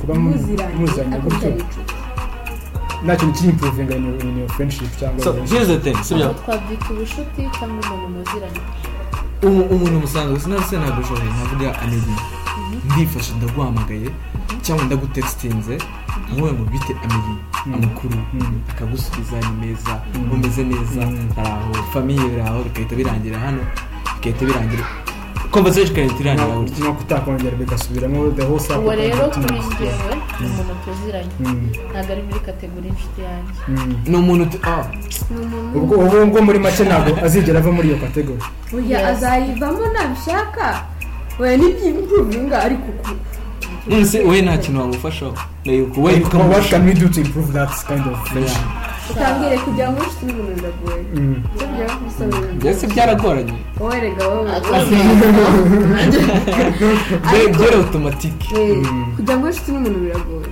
kuba 0.00 0.14
muziranye 0.14 1.18
gutyo. 1.18 1.52
nta 3.04 3.16
kintu 3.16 3.32
kiri 3.38 3.48
improvinga 3.50 3.94
in 3.96 4.04
your, 4.04 4.20
in 4.26 4.38
your 4.38 4.48
friendship 4.48 4.88
cyangwa 4.98 5.24
so 5.24 5.32
here's 5.32 5.66
the 5.68 5.78
thing 5.78 5.96
sibyo 6.04 6.34
twabyita 6.34 6.84
ubucuti 6.90 7.42
cyangwa 7.58 7.80
umuntu 7.90 8.08
muziranye. 8.08 8.60
Umu- 9.42 9.64
umuntu 9.74 10.00
musanzwe 10.00 10.40
sinabise 10.40 10.76
ntabwo 10.78 11.00
ushoboye 11.00 11.24
nkavuga 11.30 11.78
amezi 11.82 12.10
ndifashe 12.84 13.32
ndaguhamagaye 13.34 14.10
cyangwa 14.62 14.84
ndagutextinze 14.84 15.78
wowe 16.38 16.52
ngo 16.52 16.64
bite 16.72 16.92
amezi 17.04 17.32
amakuru 17.74 18.16
Mm. 18.32 18.60
akagusubiza 18.70 19.36
ni 19.40 19.52
meza. 19.66 19.94
Mm. 20.14 20.32
umeze 20.32 20.62
neza. 20.64 21.02
Hari 21.36 21.48
aho 21.48 21.74
famiye 21.92 22.24
biri 22.28 22.40
aho 22.42 22.58
bigahita 22.64 22.94
birangira 22.96 23.38
hano 23.38 23.62
bigahita 24.16 24.44
birangira. 24.46 24.84
Conversation 25.50 25.90
igahita 25.90 26.20
irangira 26.22 26.56
gutya. 26.56 26.84
no 26.84 26.92
kutakongera 26.94 27.56
bigasubiramo 27.56 28.30
the 28.36 28.42
whole 28.46 28.60
cycle 28.60 28.78
uwo 28.86 28.94
rero 28.94 29.28
kuri 29.34 29.58
njyewe 29.58 30.14
ni 30.40 30.46
umuntu 30.46 30.74
tuziranye. 30.84 31.32
Ntabwo 31.90 32.12
ari 32.12 32.22
muri 32.28 32.40
kategori 32.40 32.88
inshuti 32.88 33.20
yanjye. 33.26 33.52
Ni 34.10 34.16
umuntu 34.16 34.42
uti- 34.44 34.60
ah. 34.62 34.84
Ni 35.30 35.36
umuntu 35.44 35.78
ubwo 35.78 35.94
ubwo 36.24 36.38
muri 36.46 36.58
make 36.58 36.82
ntabwo 36.84 37.10
azigera 37.26 37.58
ava 37.58 37.70
muri 37.72 37.88
iyo 37.88 37.98
kategori 37.98 38.42
azayivamo 39.10 39.84
nabishaka. 39.94 40.66
Oya 41.40 41.56
n'ibyimpuruvinga 41.56 42.56
ariko 42.66 42.88
none 43.88 44.04
se 44.04 44.20
wowe 44.24 44.42
nta 44.42 44.58
kintu 44.58 44.80
wamufashaho 44.80 45.34
can 46.70 46.86
we 46.86 46.94
do 46.94 47.08
to 47.08 47.20
improve 47.20 47.52
that 47.52 47.70
kind 47.86 48.06
of 48.06 48.28
friendship? 48.28 48.58
Utambwire 49.10 49.58
kugira 49.58 49.90
ngo 49.92 50.02
inshuti 50.04 50.26
n'umuntu 50.26 50.52
biragoye 50.54 51.04
mbese 52.54 52.86
byaragoranye 52.86 53.52
wowe 53.80 54.00
rega 54.00 54.28
wowe 54.28 54.50
automatique 57.74 58.46
Eh, 58.56 58.86
kugira 59.16 59.36
ngo 59.36 59.46
inshuti 59.48 59.70
n'umuntu 59.72 59.98
biragoye. 60.00 60.46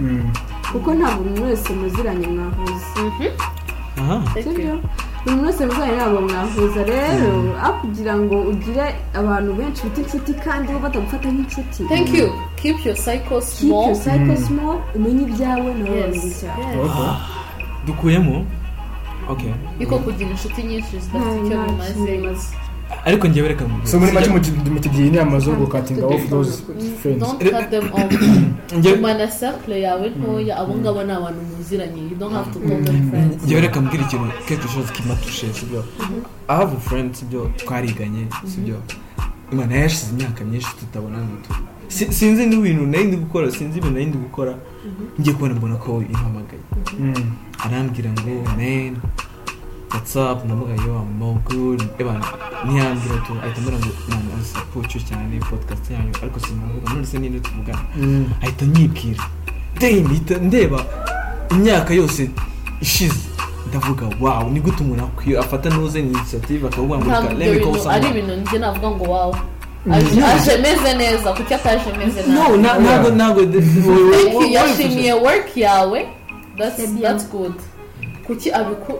Kuko 0.72 0.94
ntabwo 0.94 1.20
umuntu 1.22 1.42
wese 1.44 1.72
muziranye 1.72 2.26
mwahuza 2.26 3.00
buri 5.24 5.40
wese 5.44 5.66
muziranye 5.66 5.96
ntabwo 5.96 6.20
mwahuza 6.20 6.82
rero 6.84 7.30
aho 7.62 7.72
kugira 7.80 8.16
ngo 8.18 8.36
ugire 8.50 8.84
abantu 9.20 9.50
benshi 9.58 9.82
bita 9.84 10.00
inshuti 10.00 10.32
kandi 10.44 10.72
bo 10.72 10.78
batagufata 10.78 11.28
nk'inshuti. 11.28 11.80
Thank 11.88 12.08
you. 12.18 12.26
Keep 12.56 12.76
your 12.86 12.96
cycle 12.96 13.40
keep 13.40 13.68
your 13.68 13.94
small 13.94 13.94
cycle 13.94 14.36
small 14.36 14.76
umenye 14.96 15.22
ibyawe 15.22 15.70
nawe. 15.74 16.08
Okay. 16.84 17.12
dukuyemo? 17.86 18.46
Okay. 19.28 19.52
Yuko 19.80 19.98
kugira 19.98 20.30
inshuti 20.30 20.62
nyinshi 20.62 20.98
zidafite 21.00 21.46
icyo 21.46 22.06
bimaze. 22.06 22.56
Ariko 23.04 23.28
njyewe 23.28 23.48
reka 23.48 23.64
mvuge. 23.68 23.86
so 23.86 23.98
muri 24.00 24.12
make 24.12 24.30
mutu- 24.30 24.70
mutugiye 24.72 25.06
inama 25.06 25.38
zo 25.40 25.52
gukatinga 25.52 26.06
off 26.06 26.28
those 26.30 26.62
friends. 27.02 27.20
Don't 27.20 27.50
cut 27.50 27.70
them 27.70 27.84
off. 27.94 28.12
Njye- 28.78 28.96
gumana 28.96 29.26
circle 29.28 29.80
yawe 29.80 30.10
ntoya 30.10 30.56
abo 30.56 30.74
ngabo 30.74 31.04
ni 31.04 31.12
abantu 31.12 31.40
muziranye. 31.56 32.02
You 32.10 32.16
don't 32.16 32.34
have 32.34 32.50
to 32.52 32.58
call 32.60 32.84
them 32.84 33.10
friends. 33.10 33.44
Njyewe 33.44 33.60
reka 33.60 33.80
mbwira 33.80 34.04
ikintu 34.04 34.24
quelque 34.48 34.68
chose 34.68 34.92
qui 34.92 35.02
m'a 35.08 35.14
touché 35.14 35.52
sibyo 35.52 35.84
I 36.48 36.56
have 36.56 36.72
a 36.76 36.80
friend 36.80 37.14
sibyo 37.14 37.50
twariganye 37.56 38.26
sibyo 38.46 38.76
imana 39.52 39.74
yashize 39.76 40.10
imyaka 40.12 40.44
myinshi 40.44 40.68
tutabona 40.80 41.18
mutu 41.18 41.50
Si- 41.88 42.12
sinzi 42.12 42.46
n'ibintu 42.46 42.86
nari 42.86 43.04
ndi 43.04 43.16
gukora 43.16 43.50
sinzi 43.50 43.78
ibintu 43.78 43.94
nari 43.94 44.06
ndi 44.06 44.18
gukora. 44.18 44.54
Ngiye 45.20 45.34
kubona 45.34 45.54
mbona 45.54 45.76
ko 45.76 46.02
impamagaye 46.02 46.62
Mm. 47.00 47.14
arambwira 47.64 48.10
ngo 48.12 48.44
man 48.56 48.96
what's 49.92 50.16
up? 50.16 50.44
Ndavuga 50.44 50.72
yo 50.74 51.06
good 51.48 51.82
ebana 51.98 52.24
ntiyambwira 52.64 53.16
tu 53.26 53.32
ahita 53.42 53.58
ambwira 53.58 53.78
ngo 53.78 53.86
man 54.08 54.40
I 54.40 54.44
support 54.44 54.88
cyane 55.08 55.38
podcast 55.40 55.90
yanyu 55.90 56.12
ariko 56.22 56.40
sinavuga 56.40 56.92
none 56.94 57.06
se 57.06 57.18
ninde 57.18 57.40
tuvugana 57.40 57.78
ahita 58.42 58.66
nyibwira 58.66 59.24
mpita 60.02 60.34
ndeba 60.38 60.84
imyaka 61.50 61.94
yose 61.94 62.30
ishize 62.80 63.14
ndavuga 63.68 64.06
wow 64.20 64.50
ni 64.50 64.60
gute 64.60 64.82
umuntu 64.82 65.04
akwiye 65.04 65.38
afata 65.38 65.70
nuze 65.70 66.02
ni 66.02 66.10
initiative. 66.12 66.66
Akavuga 66.68 66.96
ngo 66.98 67.04
ntabwo 67.04 67.28
reka 67.38 67.50
me 67.50 67.60
call 67.60 67.72
bintu 67.72 67.88
ari 67.90 68.02
someone 68.02 68.08
ibintu 68.18 68.36
njye 68.36 68.58
navuga 68.58 68.90
ngo 68.90 69.04
wawe 69.04 69.36
aje 69.92 70.22
aje 70.24 70.56
meze 70.62 70.94
neza 70.94 71.32
kuki 71.32 71.54
ataje 71.54 71.92
meze 71.98 72.22
no 72.22 72.56
nabi 72.56 72.58
na- 72.62 72.78
ntabwo 72.78 73.10
ntabwo 73.10 73.40
yashimiye 74.50 75.12
work 75.12 75.56
yawe 75.56 76.08
that's 77.02 77.28
good. 77.30 77.54
Kuki 78.26 78.50
abiku 78.52 78.92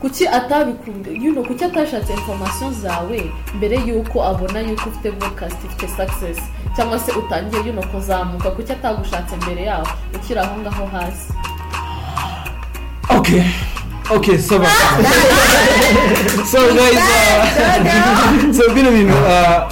kuki 0.00 0.28
atabikunda? 0.28 1.10
You 1.10 1.32
know 1.32 1.44
kuki 1.44 1.64
atashatse 1.64 2.12
information 2.12 2.74
zawe 2.74 3.32
mbere 3.54 3.76
yuko 3.76 4.24
abona 4.24 4.60
yuko 4.60 4.88
ufite 4.88 5.12
podcast 5.12 5.56
ifite 5.64 5.88
success? 5.88 6.38
Cyangwa 6.76 6.98
se 6.98 7.12
utangiye 7.12 7.66
you 7.66 7.72
know 7.72 7.84
kuzamuka? 7.84 8.50
Kuki 8.50 8.72
atagushatse 8.72 9.36
mbere 9.36 9.62
yaho 9.62 9.86
ukiri 10.14 10.40
aho 10.40 10.60
ngaho 10.60 10.86
hasi. 10.86 11.32
Okay. 13.10 13.44
Okay 14.10 14.38
so 14.38 14.58
so 16.50 16.58
guys 16.74 16.98
uh, 16.98 18.52
so 18.56 18.74
bino 18.74 18.90
bintu 18.90 19.14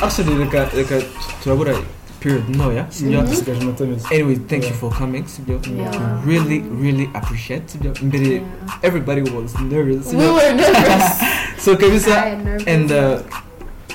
actually 0.02 0.38
reka 0.38 0.68
reka 0.76 1.02
turabura 1.42 1.74
period. 2.20 2.42
Ntoya 2.48 2.86
sibyo 2.90 3.22
dusigaje 3.22 3.62
amata 3.62 3.84
meza 3.84 4.08
anyway 4.10 4.36
thank 4.36 4.64
you 4.64 4.74
for 4.74 4.90
coming 4.98 5.24
sibyo 5.26 5.60
Yeah. 5.76 6.26
We 6.26 6.32
really 6.38 6.62
really 6.82 7.10
appreciate 7.14 7.62
sibyo 7.66 7.92
mbere 8.02 8.26
Yeah. 8.26 8.42
everybody 8.82 9.20
was 9.20 9.54
nervous 9.60 10.06
we 10.06 10.10
sibyo 10.10 10.34
were 10.34 10.54
nervous. 10.54 11.12
So 11.64 11.76
kabisa 11.76 12.24
and 12.66 12.90
uh, 12.92 13.20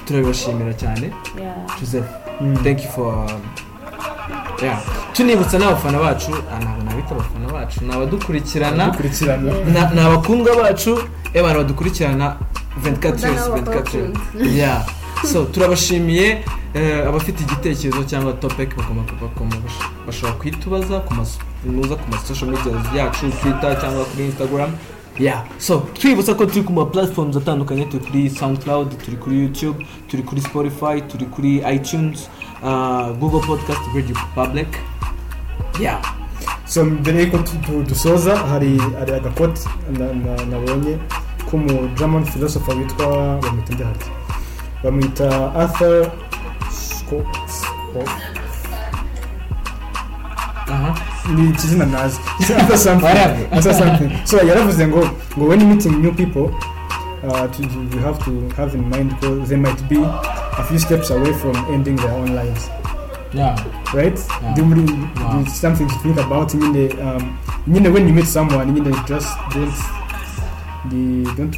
turabibashimira 0.05 0.74
cyane 0.74 1.13
yeah. 1.39 1.80
Joseph 1.80 2.05
Mm. 2.41 2.57
thank 2.63 2.84
you 2.84 2.89
for 2.89 3.13
um, 3.13 3.41
yeah. 4.63 4.82
Tunibutsa 5.13 5.59
n'abafana 5.59 5.99
bacu 5.99 6.32
ah, 6.51 6.59
ntabwo 6.59 6.84
nabita 6.84 7.11
abafana 7.15 7.47
bacu. 7.53 7.86
Ni 7.86 7.93
abadukurikirana 7.93 8.86
dukurikirana 8.86 9.53
na- 9.74 9.91
ni 9.93 9.99
abakundwa 9.99 10.55
bacu 10.55 10.99
abantu 11.39 11.57
badukurikirana. 11.57 12.36
24 12.84 13.17
heures 13.21 13.47
Nabo 13.47 13.71
24 13.71 13.91
heures 13.91 14.55
yeah. 14.55 14.86
So 15.32 15.45
turabashimiye 15.45 16.43
eh, 16.74 17.07
abafite 17.07 17.41
igitekerezo 17.43 18.03
cyangwa 18.03 18.34
bash- 19.57 19.89
bashobora 20.07 20.34
kuyitubaza 20.39 20.99
ku 20.99 21.14
nuza 21.66 21.95
ku 21.95 22.05
ma 22.11 22.18
social 22.18 22.49
media 22.51 22.74
yacu 23.03 23.30
twitter 23.41 23.80
cyangwa 23.82 24.05
kuri 24.05 24.26
instagram. 24.26 24.72
Yeah. 25.20 25.43
So 25.57 25.80
twibutsa 25.93 26.34
ko 26.34 26.45
turi 26.45 26.64
ku 26.64 26.74
ma 26.74 26.86
platforms 26.86 27.38
atandukanye 27.38 27.86
turi 27.86 28.03
kuri 28.05 28.30
soundcloud 28.30 28.97
turi 29.05 29.18
kuri 29.18 29.39
youtube 29.39 29.86
turi 30.07 30.24
kuri 30.24 30.41
spotify 30.41 31.01
turi 31.07 31.26
kuri 31.26 31.61
itunes 31.76 32.30
uh, 32.64 33.11
google 33.20 33.39
podcast 33.47 33.82
radio 33.95 34.16
public. 34.36 34.68
Yeah. 35.80 36.01
So 36.66 36.86
mbere 36.86 37.24
y'uko 37.24 37.38
dusoza 37.88 38.38
hari 38.38 38.82
agakoti 39.16 39.61
na- 39.99 40.14
na- 40.14 40.45
nabonye 40.45 40.97
k'umu 41.49 41.89
german 41.97 42.26
philosopher 42.26 42.76
witwa 42.78 43.38
bamwita 43.41 43.74
nde 43.74 43.84
harya 43.84 44.07
bamwita 44.84 45.53
arthur 45.55 46.11
Sco- 46.71 47.25
aha 50.71 50.95
ni 51.36 51.49
ikizina 51.49 51.86
nazi 51.86 52.19
Arthur. 52.71 53.11
Arthur 53.51 54.11
so 54.23 54.38
yaravuze 54.38 54.88
ngo 54.88 55.09
ngo 55.38 55.45
when 55.47 55.63
meeting 55.69 56.01
new 56.01 56.11
people 56.11 56.49
uh, 57.23 57.47
to, 57.51 57.63
you 57.63 57.99
have 58.03 58.19
to 58.25 58.31
have 58.57 58.77
in 58.77 58.89
mind 58.89 59.09
because 59.19 59.49
they 59.49 59.57
might 59.57 59.81
be 59.89 59.97
a 60.59 60.63
few 60.63 60.79
steps 60.79 61.11
away 61.11 61.34
from 61.34 61.55
ending 61.73 61.95
their 61.95 62.11
own 62.11 62.36
lives. 62.36 62.69
Yeah. 63.34 63.55
Right? 63.93 64.19
Yeah. 64.41 64.55
Muri 64.65 64.84
Wow. 65.17 65.39
it's 65.41 65.55
something 65.59 65.88
to 65.88 65.95
think 66.03 66.17
about. 66.19 66.53
Nyine 66.53 66.91
um, 67.01 67.38
nyine 67.67 67.89
when 67.93 68.07
you 68.07 68.13
meet 68.13 68.25
someone 68.27 68.73
nyine 68.73 68.91
just 69.07 69.38
don't 69.53 69.73
the 70.89 71.23
don't 71.38 71.55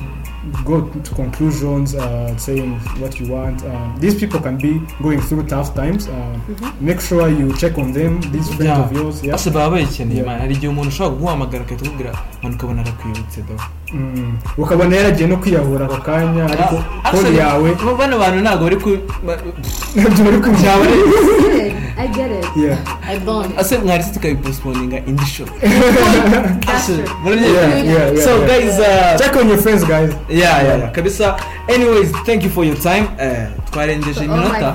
go 0.65 0.81
to 1.03 1.15
conclusions 1.15 1.95
uh, 1.95 2.35
saying 2.37 2.79
what 3.01 3.19
you 3.19 3.27
want. 3.33 3.63
Um, 3.63 3.95
these 3.99 4.15
people 4.15 4.39
can 4.39 4.57
be 4.57 4.81
going 5.01 5.21
through 5.21 5.43
tough 5.47 5.73
times. 5.75 6.07
Um, 6.07 6.41
make 6.81 7.01
sure 7.01 7.27
you 7.29 7.53
check 7.57 7.77
on 7.77 7.93
them. 7.93 8.21
These 8.31 8.47
friends 8.55 8.65
Yeah. 8.65 8.83
of 8.85 8.91
yours 8.93 9.23
yeah. 9.23 9.31
Bose 9.35 9.49
baba 9.49 9.69
bayikeneye 9.75 10.15
Yeah. 10.15 10.25
man 10.27 10.39
hari 10.39 10.53
igihe 10.55 10.67
umuntu 10.67 10.89
ushobora 10.89 11.15
kuguhamagara 11.15 11.63
agahita 11.65 11.85
akubwira 11.85 12.11
man 12.43 12.53
ukabona 12.53 12.81
arakwibutse 12.81 13.41
do 13.41 13.55
Mm. 13.93 14.37
ukabona 14.57 14.95
yaragiye 14.95 15.27
no 15.29 15.37
kwiyahura 15.37 15.85
ako 15.85 15.97
kanya 15.97 16.45
ariko 16.45 16.83
kode 17.11 17.35
yawe 17.37 17.75
bano 17.97 18.17
bantu 18.19 18.41
ntabwo 18.41 18.63
bari 18.63 18.75
ku 18.75 18.89
ba- 19.25 19.37
ntabyo 19.95 20.23
bari 20.25 20.37
kubyaba 20.37 20.85
I 21.97 22.07
get 22.07 22.31
it. 22.31 22.45
yeah. 22.55 22.99
I 23.03 23.19
don't 23.19 23.59
ase 23.59 23.77
mwaretse 23.77 24.11
tukabiposiponinga 24.13 24.97
indi 25.05 25.25
show 25.25 25.45
That's 26.65 26.85
true. 26.85 27.05
Yeah, 27.25 27.83
yeah, 27.83 28.11
yeah, 28.13 28.23
so 28.23 28.37
yeah. 28.39 28.47
guys 28.47 28.79
uh, 28.79 29.17
check 29.19 29.35
on 29.35 29.47
your 29.49 29.57
friends 29.57 29.83
guys. 29.85 30.11
Yeah 30.29 30.63
yeah 30.63 30.77
yeah. 30.77 30.91
Kabisa. 30.91 31.37
Anyways 31.67 32.11
thank 32.25 32.43
you 32.43 32.49
for 32.49 32.65
your 32.65 32.75
time. 32.77 33.03
Uh, 33.19 33.71
twarengeje 33.71 34.13
So 34.13 34.21
all 34.21 34.27
my 34.27 34.59
iminota. 34.59 34.73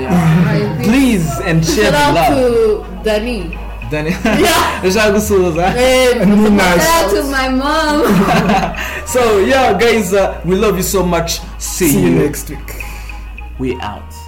Yeah. 0.00 0.82
Please 0.82 1.40
and 1.46 1.64
share 1.64 1.92
shout 1.92 2.14
the 2.14 2.20
out 2.20 2.30
love. 2.30 2.86
to 3.04 3.10
dani. 3.10 3.58
Dani. 3.90 4.10
Yeah. 4.24 4.80
ndashaka 4.80 5.10
gusuhuza 5.10 5.70
Ni 6.26 6.50
nice. 6.50 6.84
Shout 6.84 7.04
out 7.04 7.10
to 7.10 7.22
my 7.24 7.48
mom. 7.48 8.02
so 9.12 9.40
yeah 9.40 9.78
guys 9.78 10.12
uh, 10.12 10.34
we 10.44 10.56
love 10.56 10.76
you 10.76 10.82
so 10.84 11.02
much. 11.06 11.40
See, 11.58 11.88
see 11.88 12.00
you 12.02 12.08
you 12.08 12.14
next 12.18 12.50
week. 12.50 12.84
We 13.58 13.74
out. 13.80 14.19